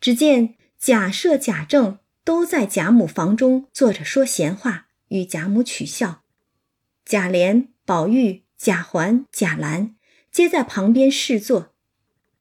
[0.00, 6.22] 只见贾赦、贾政都在贾母房中坐着说闲话，与贾母取笑。
[7.04, 9.96] 贾琏、宝玉、贾环、贾兰
[10.30, 11.74] 皆在旁边侍坐。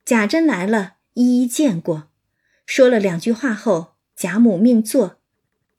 [0.05, 2.09] 贾珍来了，一一见过，
[2.65, 5.19] 说了两句话后，贾母命坐，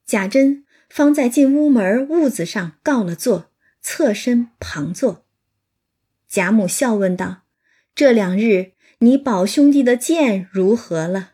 [0.05, 5.25] 贾珍方在进屋门屋子上告了座，侧身旁坐。
[6.31, 7.43] 贾母笑问道
[7.93, 11.33] ：“这两日你宝兄弟的剑如何了？”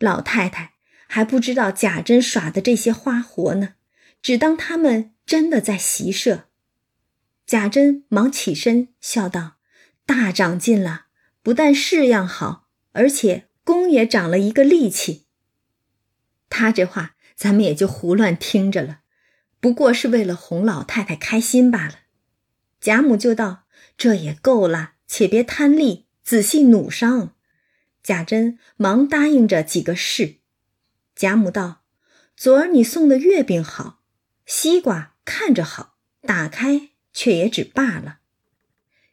[0.00, 0.72] 老太太
[1.06, 3.74] 还不知道贾珍耍的这些花活呢，
[4.20, 6.48] 只当他们真的在习射。
[7.46, 9.58] 贾珍忙起身笑道
[10.04, 11.06] ：“大长进了，
[11.40, 15.26] 不但式样好，而且功也长了一个力气。”
[16.50, 19.02] 他这话咱们也就胡乱听着了，
[19.60, 22.00] 不过是为了哄老太太开心罢了。
[22.82, 23.62] 贾母就道
[23.96, 27.32] ：“这也够了，且别贪利，仔细努商。”
[28.02, 30.38] 贾珍忙答应着几个是。
[31.14, 31.84] 贾母道
[32.36, 34.00] ：“昨儿你送的月饼好，
[34.44, 38.18] 西瓜看着好，打开却也只罢了。”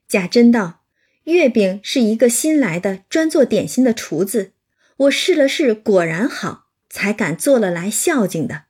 [0.09, 0.83] 贾珍道
[1.25, 4.53] ：“月饼是一个新来的专做点心的厨子，
[4.97, 8.63] 我试了试，果然好，才敢做了来孝敬的。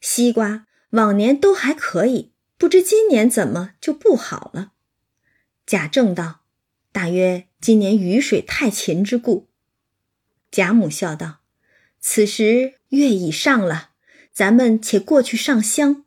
[0.00, 2.32] 西瓜往年都还可以。”
[2.64, 4.72] 不知今年怎么就不好了？
[5.66, 6.44] 贾政道
[6.92, 9.50] ：“大约今年雨水太勤之故。”
[10.50, 11.40] 贾母笑道
[12.00, 13.90] ：“此时月已上了，
[14.32, 16.06] 咱们且过去上香。”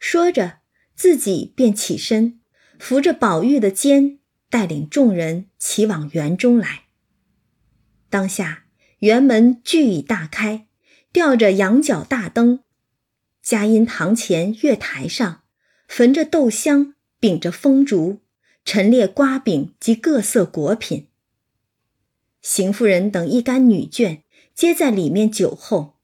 [0.00, 0.60] 说着，
[0.96, 2.40] 自己便起身，
[2.78, 6.84] 扶着宝玉的肩，带领众人齐往园中来。
[8.08, 8.64] 当下
[9.00, 10.66] 园门俱已大开，
[11.12, 12.60] 吊着羊角大灯，
[13.42, 15.42] 嘉荫堂前月台上。
[15.88, 18.20] 焚着豆香，秉着风烛，
[18.62, 21.08] 陈列瓜饼及各色果品。
[22.42, 24.20] 邢夫人等一干女眷
[24.54, 25.94] 皆在里面酒后，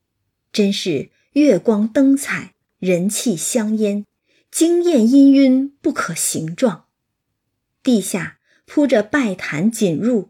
[0.50, 4.06] 真是月光灯彩，人气香烟，
[4.50, 6.86] 惊艳氤氲，不可形状。
[7.82, 10.28] 地下铺着拜坛锦褥，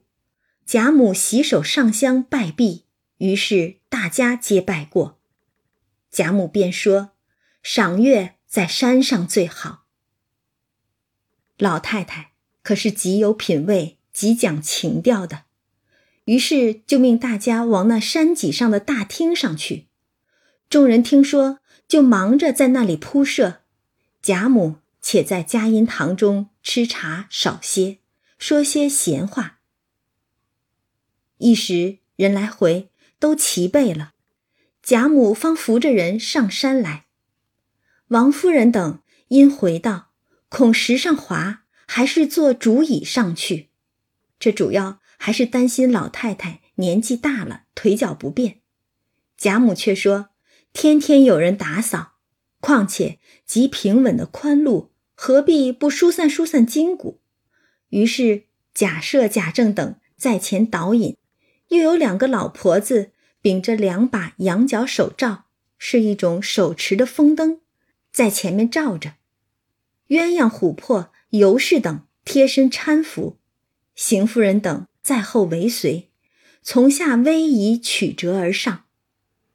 [0.67, 2.85] 贾母洗手上香拜毕，
[3.19, 5.21] 于是大家皆拜过。
[6.11, 7.13] 贾母便说
[7.63, 9.83] ：“赏月。”在山上最好。
[11.59, 15.43] 老太太可是极有品味、极讲情调的，
[16.27, 19.89] 于是就命大家往那山脊上的大厅上去。
[20.71, 23.63] 众人听说，就忙着在那里铺设。
[24.23, 27.99] 贾母且在佳音堂中吃茶少些，
[28.39, 29.59] 说些闲话。
[31.39, 32.89] 一时人来回
[33.19, 34.13] 都齐备了，
[34.81, 37.04] 贾母方扶着人上山来。
[38.15, 40.13] 王夫人等因回道
[40.49, 43.71] ：“恐石上滑，还是坐竹椅上去。”
[44.39, 48.61] 这主要还是担心老太太年纪大了，腿脚不便。
[49.37, 50.29] 贾母却说
[50.73, 52.13] ：“天天有人打扫，
[52.61, 57.21] 况且极平稳的宽路，何必不疏散疏散筋骨？”
[57.91, 61.17] 于是贾赦、贾政等在前导引，
[61.71, 65.47] 又有两个老婆子秉着两把羊角手罩，
[65.79, 67.61] 是一种手持的风灯。
[68.15, 69.15] 在前面照着，
[70.07, 73.39] 鸳鸯、琥珀、尤氏等贴身搀扶，
[73.97, 76.11] 邢夫人等在后尾随，
[76.63, 78.85] 从下逶迤曲折而上，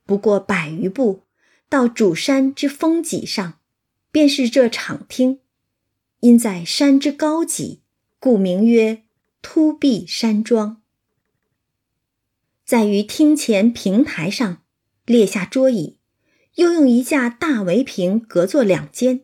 [0.06, 1.24] 不过百余步，
[1.70, 3.60] 到主山之峰脊上，
[4.12, 5.40] 便是这场厅。
[6.20, 7.80] 因在山之高脊，
[8.20, 9.04] 故名曰
[9.42, 10.82] 突壁山庄。
[12.66, 14.62] 在于厅前平台上
[15.06, 15.99] 列下桌椅，
[16.60, 19.22] 又用一架大围屏隔作两间，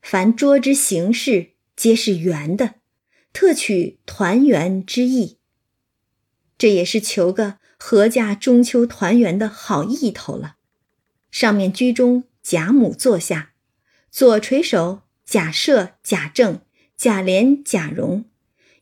[0.00, 2.76] 凡桌之形式皆是圆的，
[3.34, 5.36] 特取团圆之意。
[6.56, 10.56] 这也是求个合家中秋团圆的好意头了。
[11.30, 13.52] 上面居中，贾母坐下，
[14.10, 15.02] 左垂手。
[15.26, 16.60] 贾赦、贾政、
[16.98, 18.26] 贾琏、贾蓉，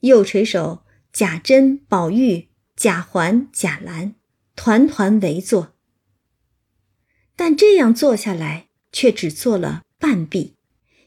[0.01, 4.17] 右垂手贾珍、宝玉、贾环、贾兰，
[4.57, 5.72] 团团围坐。
[7.45, 10.55] 但这样坐下来，却只坐了半壁，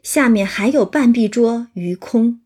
[0.03, 2.41] 下面还有半壁桌余空。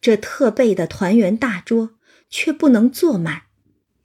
[0.00, 1.96] 这特备的团圆大桌
[2.30, 3.46] 却不能坐满，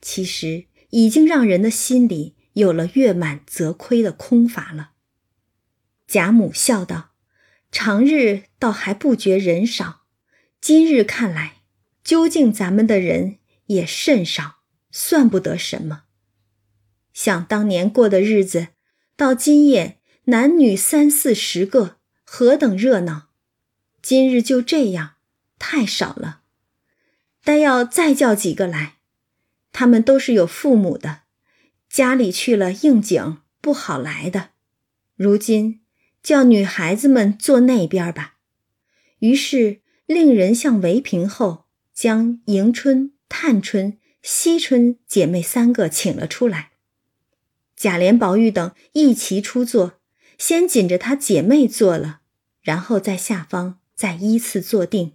[0.02, 4.94] 其实已经让人的心里有了月满则亏的空乏了。
[6.08, 7.12] 贾母笑道。
[7.72, 10.02] 常日倒还不觉人少，
[10.60, 11.58] 今日看来，
[12.04, 16.06] 究竟咱们的人也甚少，算不得什么。
[17.18, 18.68] 想当年过的日子，
[19.16, 23.30] 到今夜男女三四十个，何等热闹！
[24.04, 25.16] 今日就这样，
[25.58, 26.42] 太少了。
[27.44, 28.98] 但要再叫几个来，
[29.72, 31.22] 他们都是有父母的，
[31.90, 34.50] 家里去了应景，不好来的。
[35.16, 35.82] 如今。
[36.24, 38.36] 叫女孩子们坐那边吧。
[39.20, 46.74] 于是令人向围屏后，将迎春、探春、惜春姐妹三个请了出来。
[47.78, 50.00] 贾琏、宝玉等一齐出座，
[50.40, 52.22] 先紧着她姐妹坐了，
[52.62, 55.14] 然后在下方再依次坐定。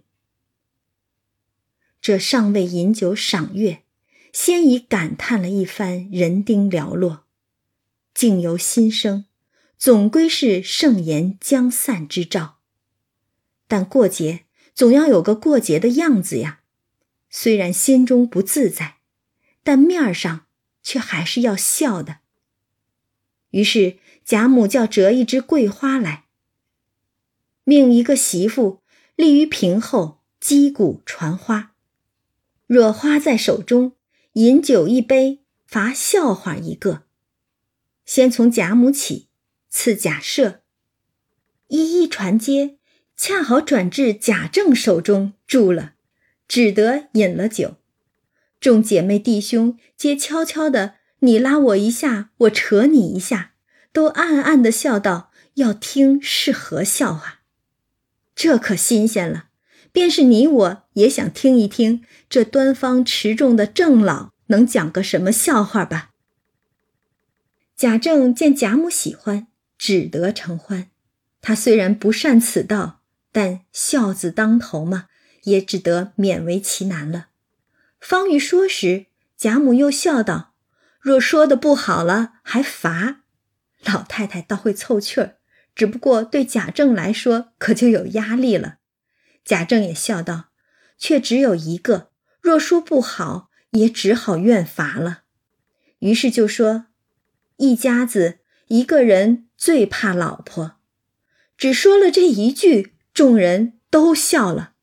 [2.01, 3.83] 这尚未饮酒赏月，
[4.31, 7.25] 先已感叹了一番人丁寥落，
[8.13, 9.25] 竟由心生。
[9.77, 12.59] 总归是盛筵将散之兆，
[13.67, 16.61] 但过节总要有个过节的样子呀。
[17.29, 18.99] 虽然心中不自在，
[19.61, 20.45] 但面儿上
[20.81, 22.19] 却还是要笑的。
[23.53, 26.25] 于是贾母叫折一支桂花来，
[27.63, 28.81] 命一个媳妇
[29.15, 31.73] 立于屏后击鼓传花。
[32.67, 33.93] 若花在手中，
[34.33, 37.03] 饮酒一杯，罚笑话一个。
[38.05, 39.29] 先从贾母起。
[39.75, 40.59] 赐贾赦，
[41.69, 42.77] 一一传接，
[43.17, 45.95] 恰好转至贾政手中住了，
[46.47, 47.77] 只得饮了酒。
[48.59, 53.53] 众姐妹弟兄皆悄悄的，你拉我一下，我扯你一下，
[53.91, 57.39] 都暗暗的笑道：“要听是何笑话？
[58.35, 59.45] 这可新鲜了。
[59.91, 66.11] 便是你我也想听一听，这端方持重的郑老能讲个什么笑话吧？”
[67.75, 69.47] 贾政见贾母喜欢。
[69.75, 70.91] 只得承欢。
[71.41, 73.01] 他虽然不善此道，
[73.33, 75.07] 但孝字当头嘛，
[75.43, 77.27] 也只得勉为其难了。
[77.99, 80.52] 方欲说时，贾母又笑道
[81.03, 83.21] ：“若说的不好了，还罚。”
[83.85, 85.35] 老太太倒会凑趣儿，
[85.75, 88.77] 只不过对贾政来说，可就有压力了。
[89.45, 90.45] 贾政也笑道
[90.97, 92.09] ：“却只有一个，
[92.41, 95.23] 若说不好，也只好怨罚了。”
[95.99, 96.87] 于是就说
[97.57, 98.39] ：“一家子
[98.69, 100.75] 一个人。”最怕老婆，
[101.55, 104.73] 只说了这一句，众人都笑了，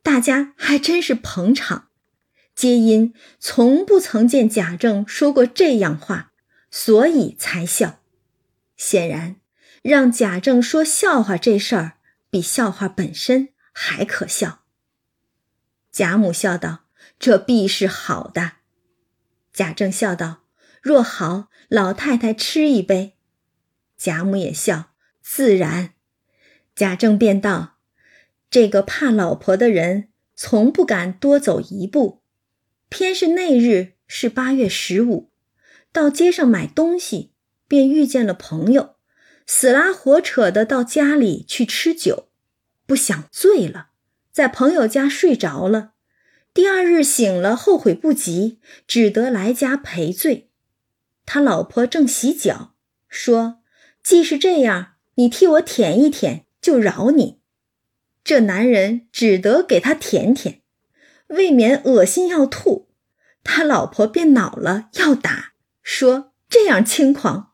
[0.00, 1.87] 大家还真是捧场，
[2.58, 6.32] 皆因从不曾见贾政说过这样话，
[6.72, 8.00] 所以才笑。
[8.76, 9.36] 显然，
[9.80, 11.98] 让贾政说笑话这事儿，
[12.30, 14.64] 比笑话本身还可笑。
[15.92, 16.86] 贾母笑道
[17.20, 18.54] ：“这必是好的。”
[19.54, 20.42] 贾政笑道
[20.82, 23.14] ：“若好，老太太吃一杯。”
[23.96, 25.94] 贾母也笑，自然。
[26.74, 27.76] 贾政便道
[28.50, 32.17] ：“这个怕老婆的人，从不敢多走一步。
[32.88, 35.30] 偏是那日是八月十五，
[35.92, 37.32] 到街上买东西，
[37.66, 38.96] 便遇见了朋友，
[39.46, 42.28] 死拉活扯的到家里去吃酒，
[42.86, 43.88] 不想醉了，
[44.32, 45.92] 在朋友家睡着了。
[46.54, 50.50] 第二日醒了，后悔不及，只得来家赔罪。
[51.26, 52.74] 他老婆正洗脚，
[53.08, 53.56] 说。”
[54.00, 57.40] 既是这样，你替我舔一舔，就饶你。
[58.24, 60.57] 这男人只得给他舔舔，
[61.28, 62.88] 未免恶心要吐。
[63.44, 65.52] 他老婆便恼了，要打，
[65.82, 67.52] 说这样轻狂，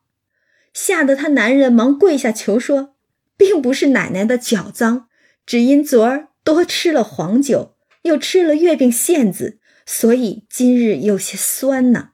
[0.73, 2.95] 吓得他男人忙跪下求说，
[3.37, 5.09] 并不是奶奶的脚脏，
[5.47, 12.11] 只因昨儿多吃了黄酒，又吃了月饼馅子，所以今日有些酸呢。”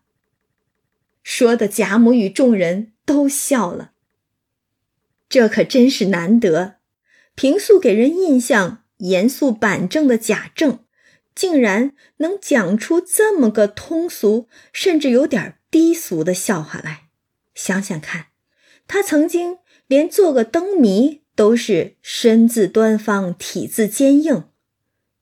[1.22, 3.92] 说的贾母与众人都笑了。
[5.28, 6.76] 这可真是难得，
[7.34, 10.80] 平素给人印象严肃板正的贾政，
[11.41, 17.05] 竟然能讲出这么个通俗，甚至有点低俗的笑话来。
[17.55, 18.26] 想想看，
[18.86, 24.51] 他曾经连做个灯谜都是身姿端方，体字坚硬。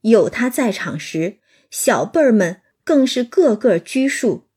[0.01, 1.37] 有他在场时，
[1.71, 4.49] 小辈儿们更是个个拘束。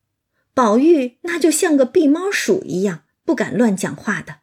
[0.52, 4.38] 宝玉那就像个避猫鼠一样，不敢乱讲话的。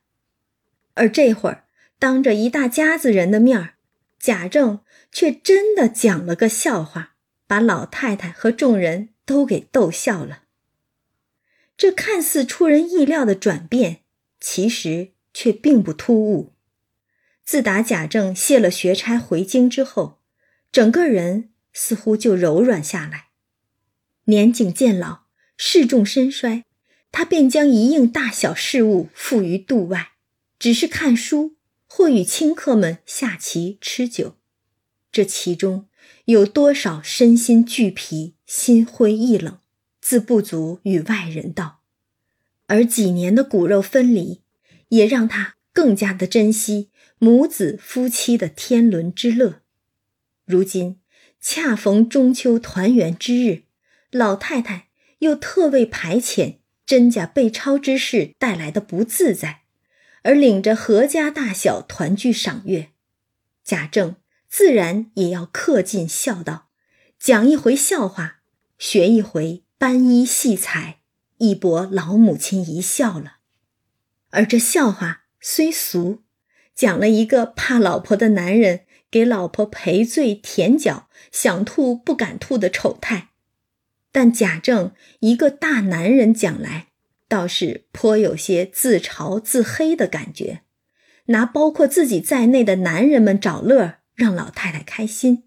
[0.93, 1.65] 而这会儿，
[1.99, 3.73] 当着一大家子人的面儿，
[4.17, 4.79] 贾政
[5.11, 7.15] 却真的讲了个笑话，
[7.47, 10.43] 把老太太和众人都给逗笑了。
[11.77, 14.01] 这看似出人意料的转变，
[14.39, 16.53] 其实却并不突兀。
[17.45, 20.19] 自打贾政卸了学差回京之后，
[20.71, 23.29] 整个人似乎就柔软下来，
[24.25, 25.21] 年景渐老。
[25.61, 26.63] 事重身衰，
[27.11, 30.11] 他便将一应大小事务付于度外，
[30.57, 34.37] 只是看书或与亲客们下棋吃酒。
[35.11, 35.87] 这其中
[36.25, 39.59] 有多少身心俱疲、心灰意冷，
[40.01, 41.81] 自不足与外人道。
[42.67, 44.41] 而几年的骨肉分离，
[44.89, 49.61] 也让他更加的珍惜母子夫妻的天伦之乐。
[50.45, 50.99] 如今
[51.41, 53.63] 恰逢中秋团圆之日，
[54.11, 54.89] 老太太。
[55.19, 59.63] 又特为排遣甄家被抄之事带来的不自在，
[60.23, 62.91] 而领着何家大小团聚赏月，
[63.65, 64.15] 贾政
[64.49, 66.69] 自然也要恪尽孝道，
[67.19, 68.37] 讲一回笑话，
[68.79, 71.01] 学一回班衣戏彩，
[71.37, 73.37] 一博老母亲一笑了。
[74.31, 76.23] 而这笑话虽俗，
[76.75, 78.81] 讲了一个怕老婆的男人
[79.11, 83.29] 给老婆赔罪舔脚，想吐不敢吐的丑态。
[84.11, 86.87] 但贾政一个大男人讲来，
[87.27, 90.61] 倒是颇有些自嘲自黑的感觉，
[91.25, 95.45] 拿包括自己在内的男人们找乐儿，让老太太开心。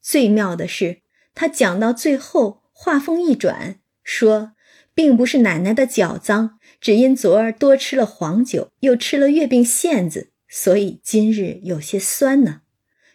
[0.00, 1.02] 最妙的是，
[1.34, 4.52] 他讲到最后，话锋一转，说，
[4.94, 12.60] 并不是奶奶的脚脏，只因昨儿多吃了黄酒，又吃了月饼馅子，所以今日有些酸呢。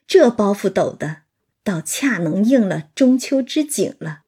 [0.05, 1.21] 这包袱抖的，
[1.63, 4.23] 倒恰能应了中秋之景了。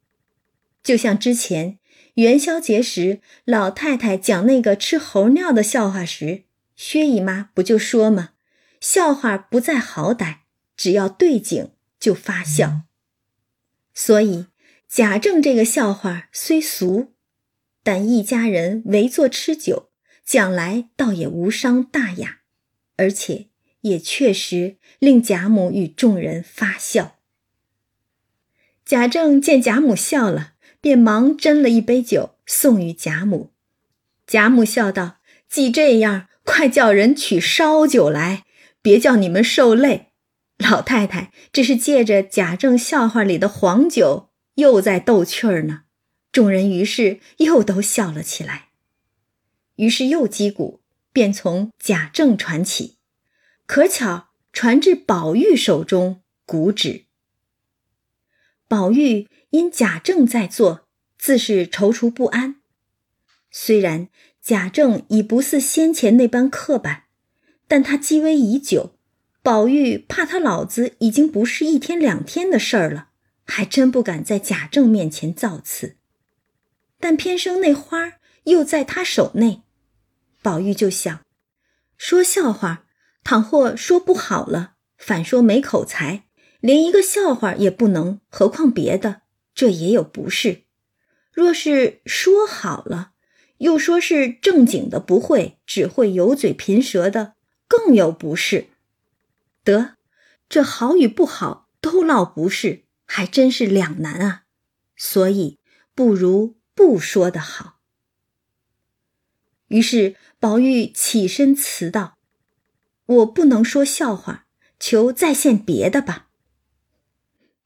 [0.82, 1.78] 就像之前
[2.14, 6.46] 元宵节时，老太太讲那个吃猴尿的笑话时，
[6.78, 8.30] 薛姨妈不就说吗？
[8.80, 10.38] 笑话不在好歹，
[10.76, 12.82] 只要对景就发笑。
[13.94, 14.48] 所以
[14.88, 17.14] 贾政这个笑话虽俗，
[17.84, 19.90] 但一家人围坐吃酒，
[20.26, 22.40] 讲来倒也无伤大雅，
[22.98, 23.48] 而且
[23.82, 27.18] 也确实令贾母与众人发笑。
[28.86, 30.54] 贾政见贾母笑了。
[30.80, 33.52] 便忙斟了一杯酒送与贾母，
[34.28, 35.18] 贾母笑道
[35.50, 38.46] ：“既这样，快叫人取烧酒来，
[38.82, 40.14] 别叫你们受累。”
[40.58, 45.84] 老太太这是借着贾政笑话里的黄酒，又在逗趣儿呢。
[46.32, 48.70] 众人于是又都笑了起来。
[49.76, 52.98] 于是又击鼓，便从贾政传起，
[53.66, 57.06] 可巧传至宝玉手中，鼓止。
[58.68, 59.28] 宝玉。
[59.52, 62.58] 因贾政在做，自是踌躇不安。
[63.50, 64.10] 虽然
[64.42, 67.06] 贾政已不似先前那般刻板，
[67.68, 68.92] 但他积威已久，
[69.44, 73.10] 宝玉怕他老子已经不是一天两天的事儿了，
[73.46, 75.98] 还真不敢在贾政面前造次。
[77.00, 78.14] 但偏生那花
[78.46, 79.62] 又在他手内，
[80.42, 81.22] 宝玉就想：
[81.98, 82.86] 说笑话，
[83.24, 86.24] 倘或说不好了，反说没口才，
[86.60, 89.22] 连一个笑话也不能，何况别的。
[89.54, 90.64] 这也有不是，
[91.32, 93.12] 若是说好了，
[93.60, 97.34] 又说是正经的不会，只会油嘴贫舌的，
[97.68, 98.68] 更有不是。
[99.64, 99.96] 得，
[100.48, 104.44] 这好与不好都落不是，还真是两难啊。
[104.96, 105.60] 所以
[105.94, 107.80] 不如不说的好。
[109.68, 112.18] 于是宝玉起身辞道
[113.06, 114.48] ：“我不能说笑话，
[114.80, 116.30] 求再现别的吧。”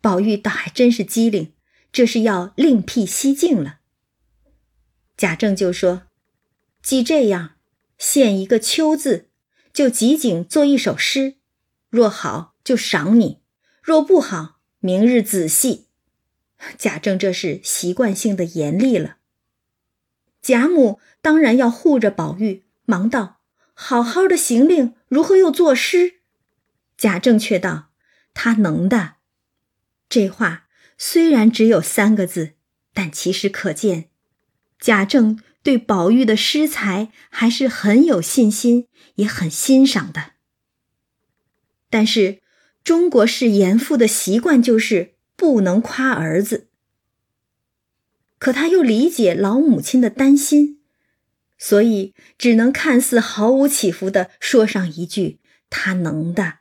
[0.01, 1.53] 宝玉倒还真是机灵。
[1.93, 3.79] 这是要另辟蹊径了。
[5.17, 6.03] 贾政就说
[6.81, 7.57] ：“既这样，
[7.97, 9.29] 献一个秋字，
[9.73, 11.35] 就集景做一首诗。
[11.89, 13.41] 若好，就赏你；
[13.81, 15.87] 若不好，明日仔细。”
[16.77, 19.17] 贾政这是习惯性的严厉了。
[20.41, 23.41] 贾母当然要护着宝玉，忙道
[23.73, 26.21] ：“好好的行令，如何又作诗？”
[26.97, 27.89] 贾政却道
[28.33, 29.15] ：“他能的。”
[30.09, 30.67] 这话。
[31.03, 32.51] 虽然只有三个字，
[32.93, 34.11] 但其实可见，
[34.79, 40.31] 贾政对宝玉的诗才还是很有信心，也很欣赏的。
[41.89, 42.41] 但是，
[42.83, 46.67] 中国式严父的习惯就是不能夸儿子。
[48.39, 50.79] 可他又理解老母亲的担心，
[51.59, 55.39] 所以只能看似毫无起伏的说上一句
[55.69, 56.59] ：“他能的。”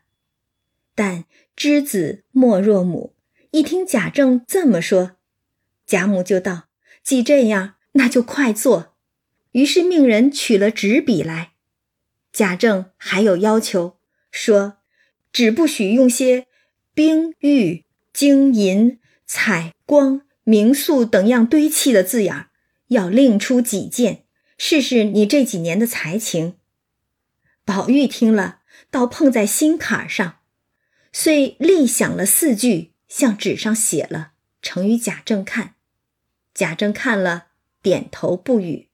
[0.94, 1.24] 但
[1.56, 3.14] 知子莫若母。
[3.52, 5.16] 一听贾政这么说，
[5.86, 6.68] 贾母就道
[7.02, 8.89] ：“既这样，那就快做。”
[9.52, 11.52] 于是命人取了纸笔来。
[12.32, 13.98] 贾政还有要求，
[14.30, 14.78] 说
[15.32, 16.46] ：“只不许用些
[16.94, 22.50] 冰玉金银彩光明素等样堆砌的字眼儿
[22.88, 24.24] 要另出几件，
[24.58, 26.56] 试试你这几年的才情。”
[27.64, 30.40] 宝玉听了，倒碰在心坎上，
[31.12, 32.90] 遂立想了四句。
[33.10, 35.74] 向纸上写了，呈与贾政看。
[36.54, 37.48] 贾政看了，
[37.82, 38.89] 点头不语。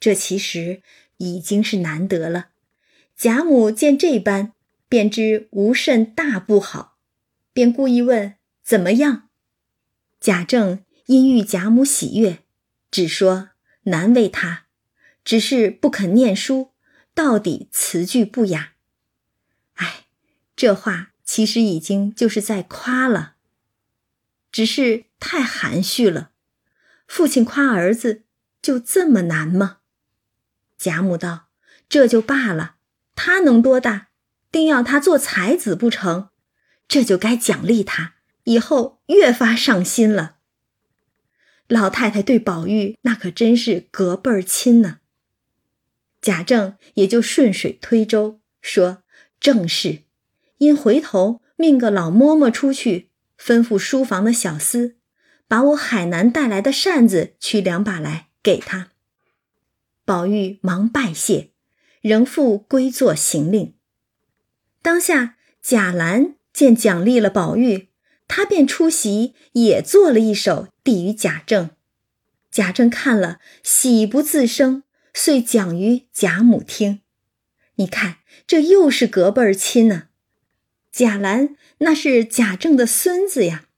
[0.00, 0.82] 这其实
[1.18, 2.48] 已经是难得了。
[3.14, 4.54] 贾母见这般，
[4.88, 6.96] 便知无甚大不好，
[7.52, 9.28] 便故意问怎么样。
[10.18, 12.38] 贾政因遇贾母喜悦，
[12.90, 13.50] 只说
[13.82, 14.66] 难为他，
[15.22, 16.72] 只是不肯念书，
[17.14, 18.72] 到底词句不雅。
[19.74, 20.06] 哎，
[20.56, 23.36] 这话其实已经就是在夸了。
[24.50, 26.30] 只是太含蓄了，
[27.06, 28.24] 父亲夸儿子
[28.62, 29.79] 就这么难吗？
[30.80, 31.50] 贾母道
[31.90, 32.76] ：“这就罢了，
[33.14, 34.08] 他能多大，
[34.50, 36.30] 定要他做才子不成？
[36.88, 38.14] 这就该奖励他，
[38.44, 40.36] 以后越发上心了。”
[41.68, 45.00] 老太太对宝玉那可真是隔辈儿亲呢。
[46.22, 49.02] 贾政也就顺水推舟说
[49.38, 50.04] ：“正是。”
[50.56, 53.10] 因回头命个老嬷嬷出去。
[53.38, 54.94] 吩咐书房的小厮，
[55.46, 58.88] 把我海南带来的扇子取两把来给他。
[60.10, 61.50] 宝玉忙拜谢，
[62.00, 63.74] 仍复归坐行令。
[64.82, 67.90] 当下贾兰见奖励了宝玉，
[68.26, 71.70] 他便出席，也做了一首递与贾政。
[72.50, 74.82] 贾政看了，喜不自胜，
[75.14, 77.02] 遂讲于贾母听。
[77.76, 78.16] 你看，
[78.48, 80.08] 这又是隔辈儿亲呢。
[80.90, 83.68] 贾兰那是贾政的孙子呀，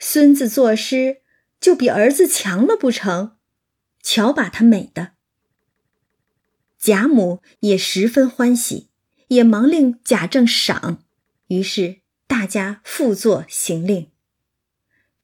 [0.00, 1.18] 孙子作诗
[1.60, 3.36] 就比儿子强了不成？
[4.02, 5.12] 瞧把他美的。
[6.86, 8.90] 贾母也十分欢喜，
[9.26, 11.02] 也忙令贾政赏。
[11.48, 11.96] 于是
[12.28, 14.12] 大家复作行令。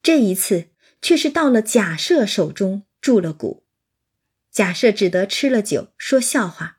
[0.02, 3.62] 这一次却是到了贾赦手中住了谷，
[4.50, 6.78] 贾赦只得吃了酒说笑话，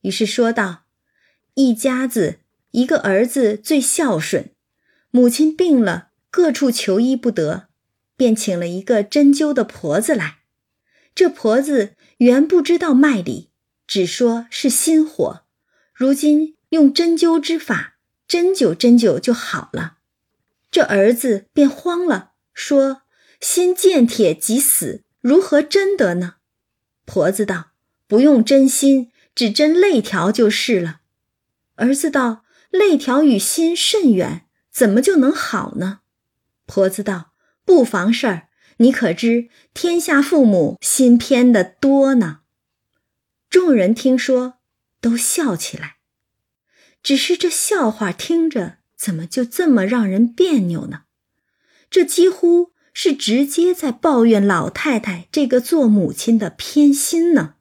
[0.00, 0.86] 于是说道
[1.52, 2.38] ：“一家子。”
[2.72, 4.54] 一个儿子最孝顺，
[5.10, 7.68] 母亲病了，各处求医不得，
[8.16, 10.38] 便请了一个针灸的婆子来。
[11.14, 13.47] 这婆子原不知道脉理，
[13.88, 15.42] 只说是心火，
[15.92, 17.94] 如今用针灸之法，
[18.28, 19.96] 针灸针灸就好了。
[20.70, 23.02] 这儿子便慌了，说
[23.40, 26.34] ：“心见铁即死，如何针得呢？”
[27.04, 27.72] 婆子道
[28.06, 31.00] ：“不用针心，只针肋条就是了。”
[31.74, 32.44] 儿子道。
[32.70, 36.00] 肋条与心甚远，怎么就能好呢？
[36.66, 37.32] 婆子道
[37.64, 42.40] ：“不妨事儿，你可知天下父母心偏的多呢？”
[43.50, 44.58] 众人听说，
[45.00, 45.96] 都笑起来。
[47.02, 51.02] 只是这笑话听着，怎么就这么让人别扭呢？
[51.88, 57.54] 这几乎是直接在抱怨老太太这个做母亲的偏心呢。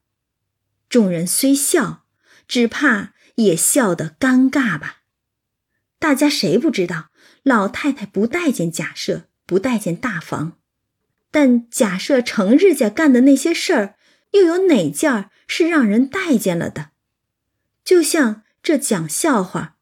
[0.89, 2.05] 众人虽笑，
[2.47, 5.03] 只怕也笑得尴尬吧。
[5.99, 7.09] 大家谁不知道
[7.43, 10.57] 老太太不待见贾赦，不待见大房，
[11.31, 13.95] 但贾赦成日家干的那些事儿，
[14.31, 16.91] 又有哪件儿是让人待见了的？
[17.83, 19.77] 就像这讲笑话，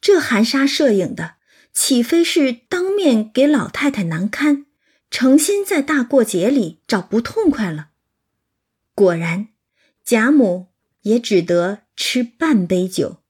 [0.00, 1.36] 这含沙射影的，
[1.72, 4.66] 岂非是当面给老太太难堪，
[5.10, 7.90] 诚心在大过节里找不痛快了？
[8.94, 9.48] 果然，
[10.04, 10.68] 贾母
[11.02, 13.22] 也只得吃半杯酒，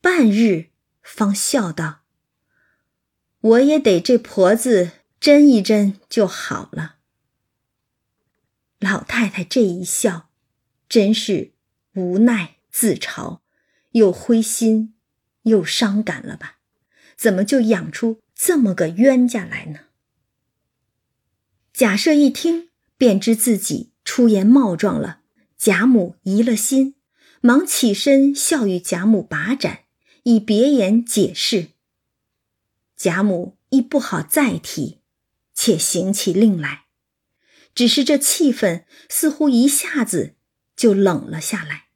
[0.00, 0.70] 半日。
[1.08, 2.00] 方笑道
[3.38, 4.90] ：“我也得这婆子
[5.20, 6.96] 斟一斟就好了。”
[8.80, 10.25] 老太太这一笑，
[10.88, 11.52] 真是
[11.94, 13.40] 无奈自嘲，
[13.92, 14.94] 又灰心
[15.42, 16.58] 又伤感了吧？
[17.16, 19.80] 怎么就养出这么个冤家来呢？
[21.72, 25.20] 贾赦一听，便知自己出言冒撞了，
[25.56, 26.94] 贾母疑了心，
[27.40, 29.80] 忙起身笑与贾母把盏。
[30.28, 31.68] 以别言解释，
[32.96, 34.98] 贾母亦不好再提，
[35.54, 36.86] 且行起令来。
[37.74, 40.34] 只是这气氛似乎一下子
[40.76, 41.86] 就冷了下来。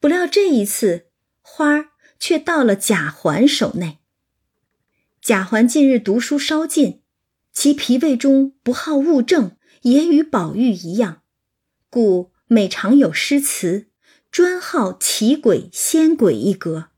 [0.00, 1.06] 不料这一次，
[1.40, 4.00] 花儿却到了贾环手内。
[5.20, 7.02] 贾环近日读书稍尽，
[7.52, 11.22] 其脾胃中不好物证，也与宝玉一样，
[11.88, 13.88] 故每常有诗词，
[14.32, 16.88] 专好奇鬼仙鬼一格。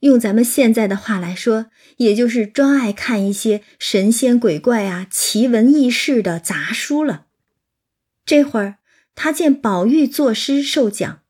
[0.00, 7.26] 用咱们现在的话来说，也就是专爱看一些神仙鬼怪啊、奇闻异事的杂书了。
[8.24, 8.78] 这会儿
[9.14, 11.22] 他见宝玉作诗受奖，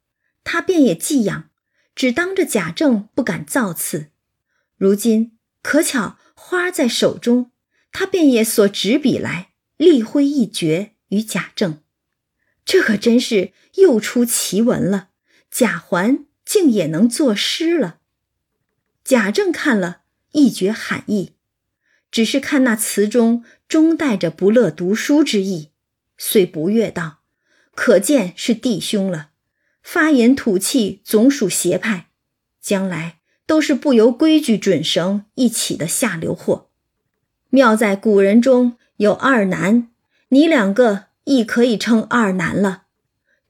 [0.44, 1.50] 他便也寄养，
[1.94, 4.10] 只当着贾政不敢造次。
[4.76, 7.50] 如今可巧花在手中，
[7.92, 11.82] 他便也所执笔来，力挥一绝与贾政。
[12.64, 15.08] 这可真是又出奇闻了，
[15.50, 17.98] 贾环竟也能作诗了。
[19.02, 20.02] 贾政看了
[20.32, 21.32] 一觉罕意，
[22.10, 25.72] 只是看那词中终带着不乐读书之意，
[26.16, 27.19] 遂不悦道
[27.82, 29.30] ：“可见是弟兄了，
[29.82, 32.08] 发言吐气总属邪派，
[32.60, 36.68] 将来都是不由规矩准绳一起的下流货。
[37.48, 39.88] 妙在古人中有二难，
[40.28, 42.82] 你两个亦可以称二难了，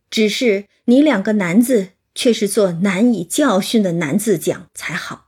[0.09, 5.27] 只是你两个难字却是做难以教训的难字讲才好。”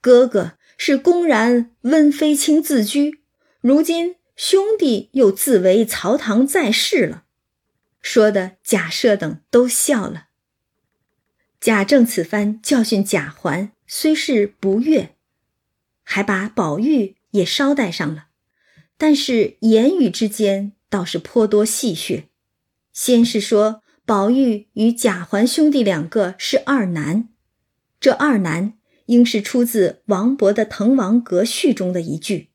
[0.00, 3.20] 哥哥是公然温飞卿自居，
[3.60, 7.23] 如今兄弟又自为曹堂在世了，
[8.04, 10.26] 说的贾赦等都笑了。
[11.58, 15.16] 贾政此番教训贾环，虽是不悦，
[16.02, 18.26] 还把宝玉也捎带上了，
[18.98, 22.24] 但是言语之间倒是颇多戏谑。
[22.92, 27.30] 先是说宝玉与贾环兄弟两个是二男，
[27.98, 28.74] 这二男。
[29.06, 32.48] 应是出自王勃的《滕王阁序》中的一句，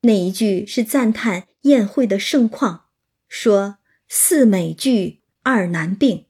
[0.00, 2.86] 那一句是赞叹宴会的盛况，
[3.28, 3.76] 说
[4.12, 6.24] “四美具，二难并”。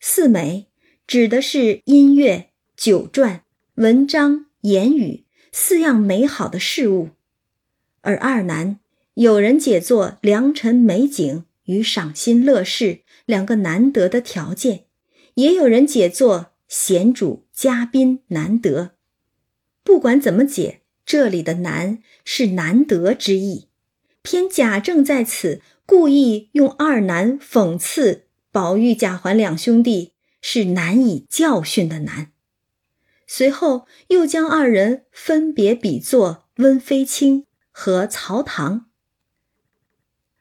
[0.00, 0.68] 四美
[1.06, 3.40] 指的是音乐、酒馔、
[3.74, 7.10] 文章、言语四样美好的事物，
[8.00, 8.80] 而二难
[9.12, 14.86] 有人解作良辰美景与赏心乐事两个难得的条件，
[15.34, 16.48] 也有人解作。
[16.66, 18.92] 贤主嘉宾难得，
[19.84, 23.68] 不管怎么解，这里的“难”是难得之意。
[24.22, 32.32] 偏贾政在此故意用二难讽刺宝玉、贾环两兄弟是难以教训的难。
[33.26, 38.86] 随后又将二人分别比作温飞卿和曹唐。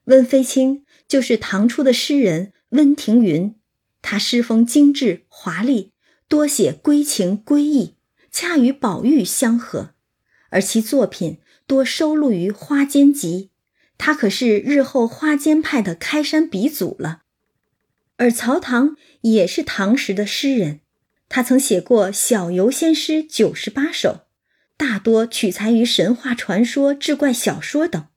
[0.05, 3.55] 温飞卿就是唐初的诗人温庭筠，
[4.01, 5.91] 他诗风精致华丽。
[6.27, 7.97] 多写闺情闺意，
[8.31, 9.95] 恰与宝玉相合，
[10.49, 13.50] 而其作品多收录于《花间集》，
[14.03, 17.21] 他可是日后花间派的开山鼻祖了。
[18.17, 20.79] 而曹唐也是唐时的诗人，
[21.29, 24.21] 他曾写过小游仙诗九十八首，
[24.75, 28.07] 大多取材于神话传说、志怪小说等，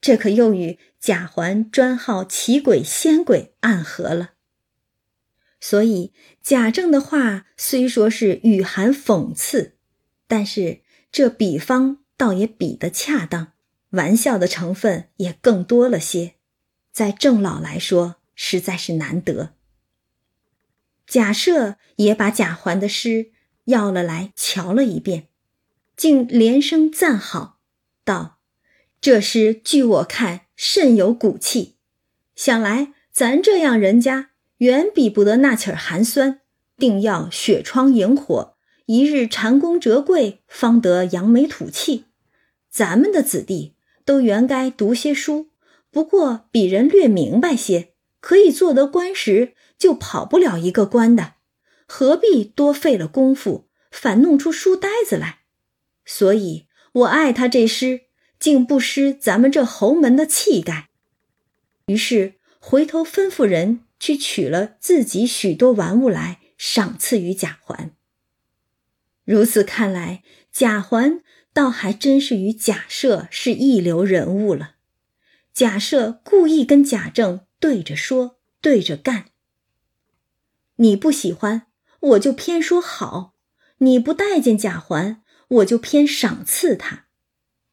[0.00, 4.32] 这可又与贾环专好奇鬼仙鬼暗合了。
[5.60, 6.12] 所以
[6.42, 9.76] 贾政的话虽说是语含讽刺，
[10.26, 10.80] 但是
[11.12, 13.52] 这比方倒也比得恰当，
[13.94, 16.34] 玩笑的成分也更多了些，
[16.92, 19.54] 在郑老来说实在是难得。
[21.06, 23.32] 贾赦也把贾环的诗
[23.64, 25.28] 要了来瞧了一遍，
[25.96, 27.58] 竟连声赞好，
[28.04, 28.38] 道
[29.00, 31.76] ：“这诗据我看甚有骨气，
[32.36, 36.40] 想来咱这样人家。”远比不得那起儿寒酸，
[36.78, 38.54] 定要雪窗萤火，
[38.86, 42.04] 一日蟾宫折桂，方得扬眉吐气。
[42.70, 43.73] 咱们的子弟
[44.04, 45.50] 都原该读些书，
[45.90, 51.34] 不过比人略明白些，可以做得官时，就跑不了一个官的，
[51.86, 55.40] 何必多费了功夫，反弄出书呆子来？
[56.04, 58.02] 所以我爱他这诗，
[58.38, 60.90] 竟不失咱们这侯门的气概。
[61.86, 63.80] 于是回头吩咐人。
[64.00, 67.92] 去取了自己许多玩物来赏赐于贾环。
[69.24, 71.22] 如此看来，贾环
[71.54, 74.72] 倒还真是与贾赦是一流人物了。
[75.54, 79.26] 贾赦故意跟贾政对着说，对着干。
[80.76, 81.68] 你不喜欢，
[82.00, 83.34] 我就偏说好；
[83.78, 87.06] 你不待见贾环，我就偏赏赐他。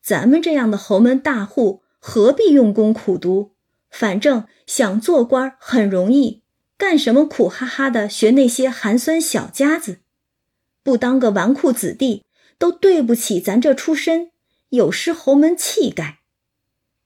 [0.04, 3.56] 咱们这样的侯门大户，何必用功苦读？
[3.90, 6.44] 反正想做官很容易，
[6.78, 10.02] 干什么苦哈哈的学那些寒酸小家子？
[10.84, 12.24] 不当个纨绔子弟，
[12.62, 14.30] 都对不起咱这出身，
[14.70, 16.20] 有失侯门气概。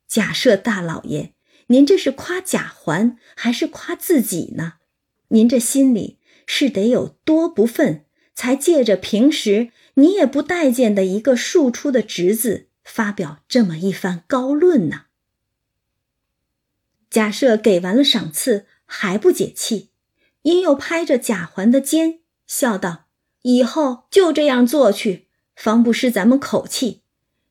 [0.05, 1.33] 假设大老爷，
[1.67, 4.73] 您这是夸贾环还是夸自己呢？
[5.29, 8.03] 您这心里是得有多不忿，
[8.33, 15.03] 才借着平时你也不待见的一个庶出的侄子，发表这么一番高论呢？
[17.09, 19.91] 贾赦给完了赏赐，还不解气，
[20.41, 23.05] 因又拍着贾环的肩，笑道
[23.43, 25.24] ：“以后就这样做去，
[25.55, 27.01] 方不失咱们口气。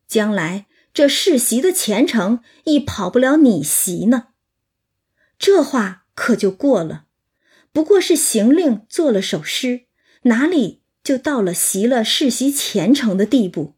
[0.07, 4.29] 将来这世袭的前程，亦跑不了你席呢。”
[5.39, 7.07] 这话可就过了，
[7.73, 9.87] 不过是行令做了首诗，
[10.23, 13.75] 哪里就到了袭了世袭前程的地步？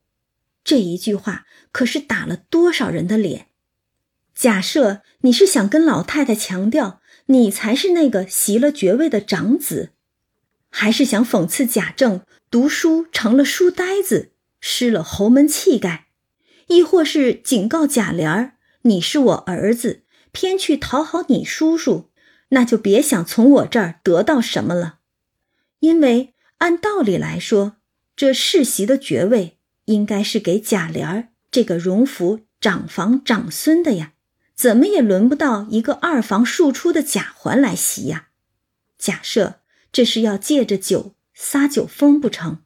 [0.62, 3.46] 这一句话可是打了多少人的脸！
[4.34, 9.92] 假设你是想跟老太太强调你才是那个袭了爵位的长子，
[10.68, 12.20] 还是想讽刺贾政
[12.50, 16.06] 读书成了书呆子，失了侯门气概，
[16.68, 22.10] 亦或是警告贾琏儿你是我儿子，偏去讨好你叔叔，
[22.50, 25.00] 那就别想从我这儿得到什么了。
[25.80, 27.76] 因为按道理来说，
[28.14, 34.12] 这世袭的爵位应该是给贾琏儿这个荣府长房长孙的呀。
[34.54, 38.28] 怎么也轮不到一个二房庶出的贾环来袭呀？
[38.96, 39.60] 假设
[39.92, 42.64] 这是要借着酒撒酒疯不成？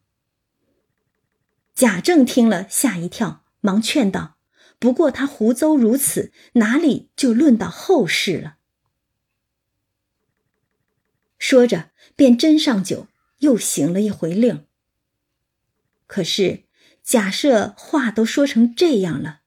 [1.74, 4.38] 贾政听了吓一跳，忙劝道
[4.78, 8.56] ：“不过他胡诌如此，哪里就论到后事了？”
[11.36, 13.08] 说着，便斟上酒，
[13.40, 14.66] 又行了一回令。
[16.06, 16.64] 可是
[17.02, 19.40] 假设话都说成这样了，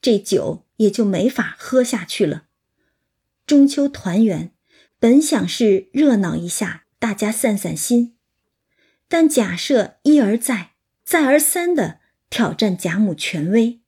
[0.00, 0.64] 这酒。
[0.78, 2.46] 也就没法喝下去了。
[3.44, 4.54] 中秋团圆，
[5.00, 8.16] 本想是热闹一下，大家散散心，
[9.08, 13.80] 但假设一而再、再而三的挑战贾母权威，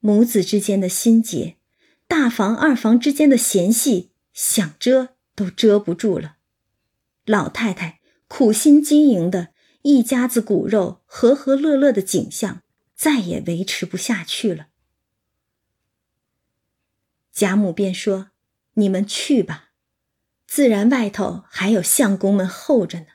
[0.00, 1.56] 母子之间的心结，
[2.08, 6.36] 大房二房之间的嫌隙，想遮都遮不住了。
[7.24, 12.62] 老太太苦心经营的一家子骨肉和和乐乐的景象，
[12.96, 14.66] 再也维持不下去了。
[17.30, 18.32] 贾母便说
[18.74, 19.70] ：“你们去吧，
[20.46, 23.06] 自然外头还有相公们候着呢，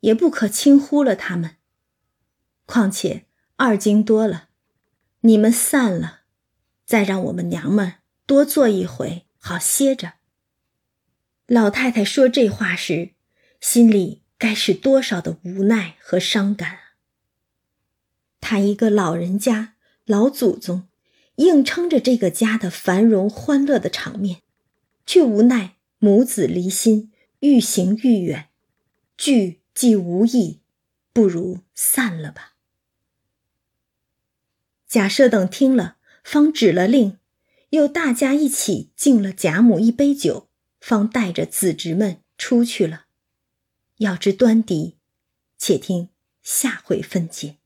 [0.00, 1.56] 也不可轻忽了他们。
[2.66, 3.26] 况且
[3.56, 4.48] 二更多了，
[5.20, 6.20] 你们散了，
[6.84, 7.94] 再让我们娘们
[8.26, 10.14] 多坐一回，好歇着。”
[11.46, 13.14] 老太太说这话时，
[13.60, 16.80] 心里该是多少的无奈和伤感啊！
[18.40, 19.74] 她一个老人家，
[20.04, 20.86] 老祖宗。
[21.36, 24.42] 硬撑着这个家的繁荣欢乐的场面，
[25.06, 28.50] 却无奈母子离心，愈行愈远，
[29.16, 30.60] 聚既无益，
[31.12, 32.56] 不如散了吧。
[34.88, 37.18] 贾赦等听了，方指了令，
[37.70, 40.48] 又大家一起敬了贾母一杯酒，
[40.80, 43.06] 方带着子侄们出去了。
[43.98, 44.98] 要知端底，
[45.56, 46.08] 且听
[46.42, 47.59] 下回分解。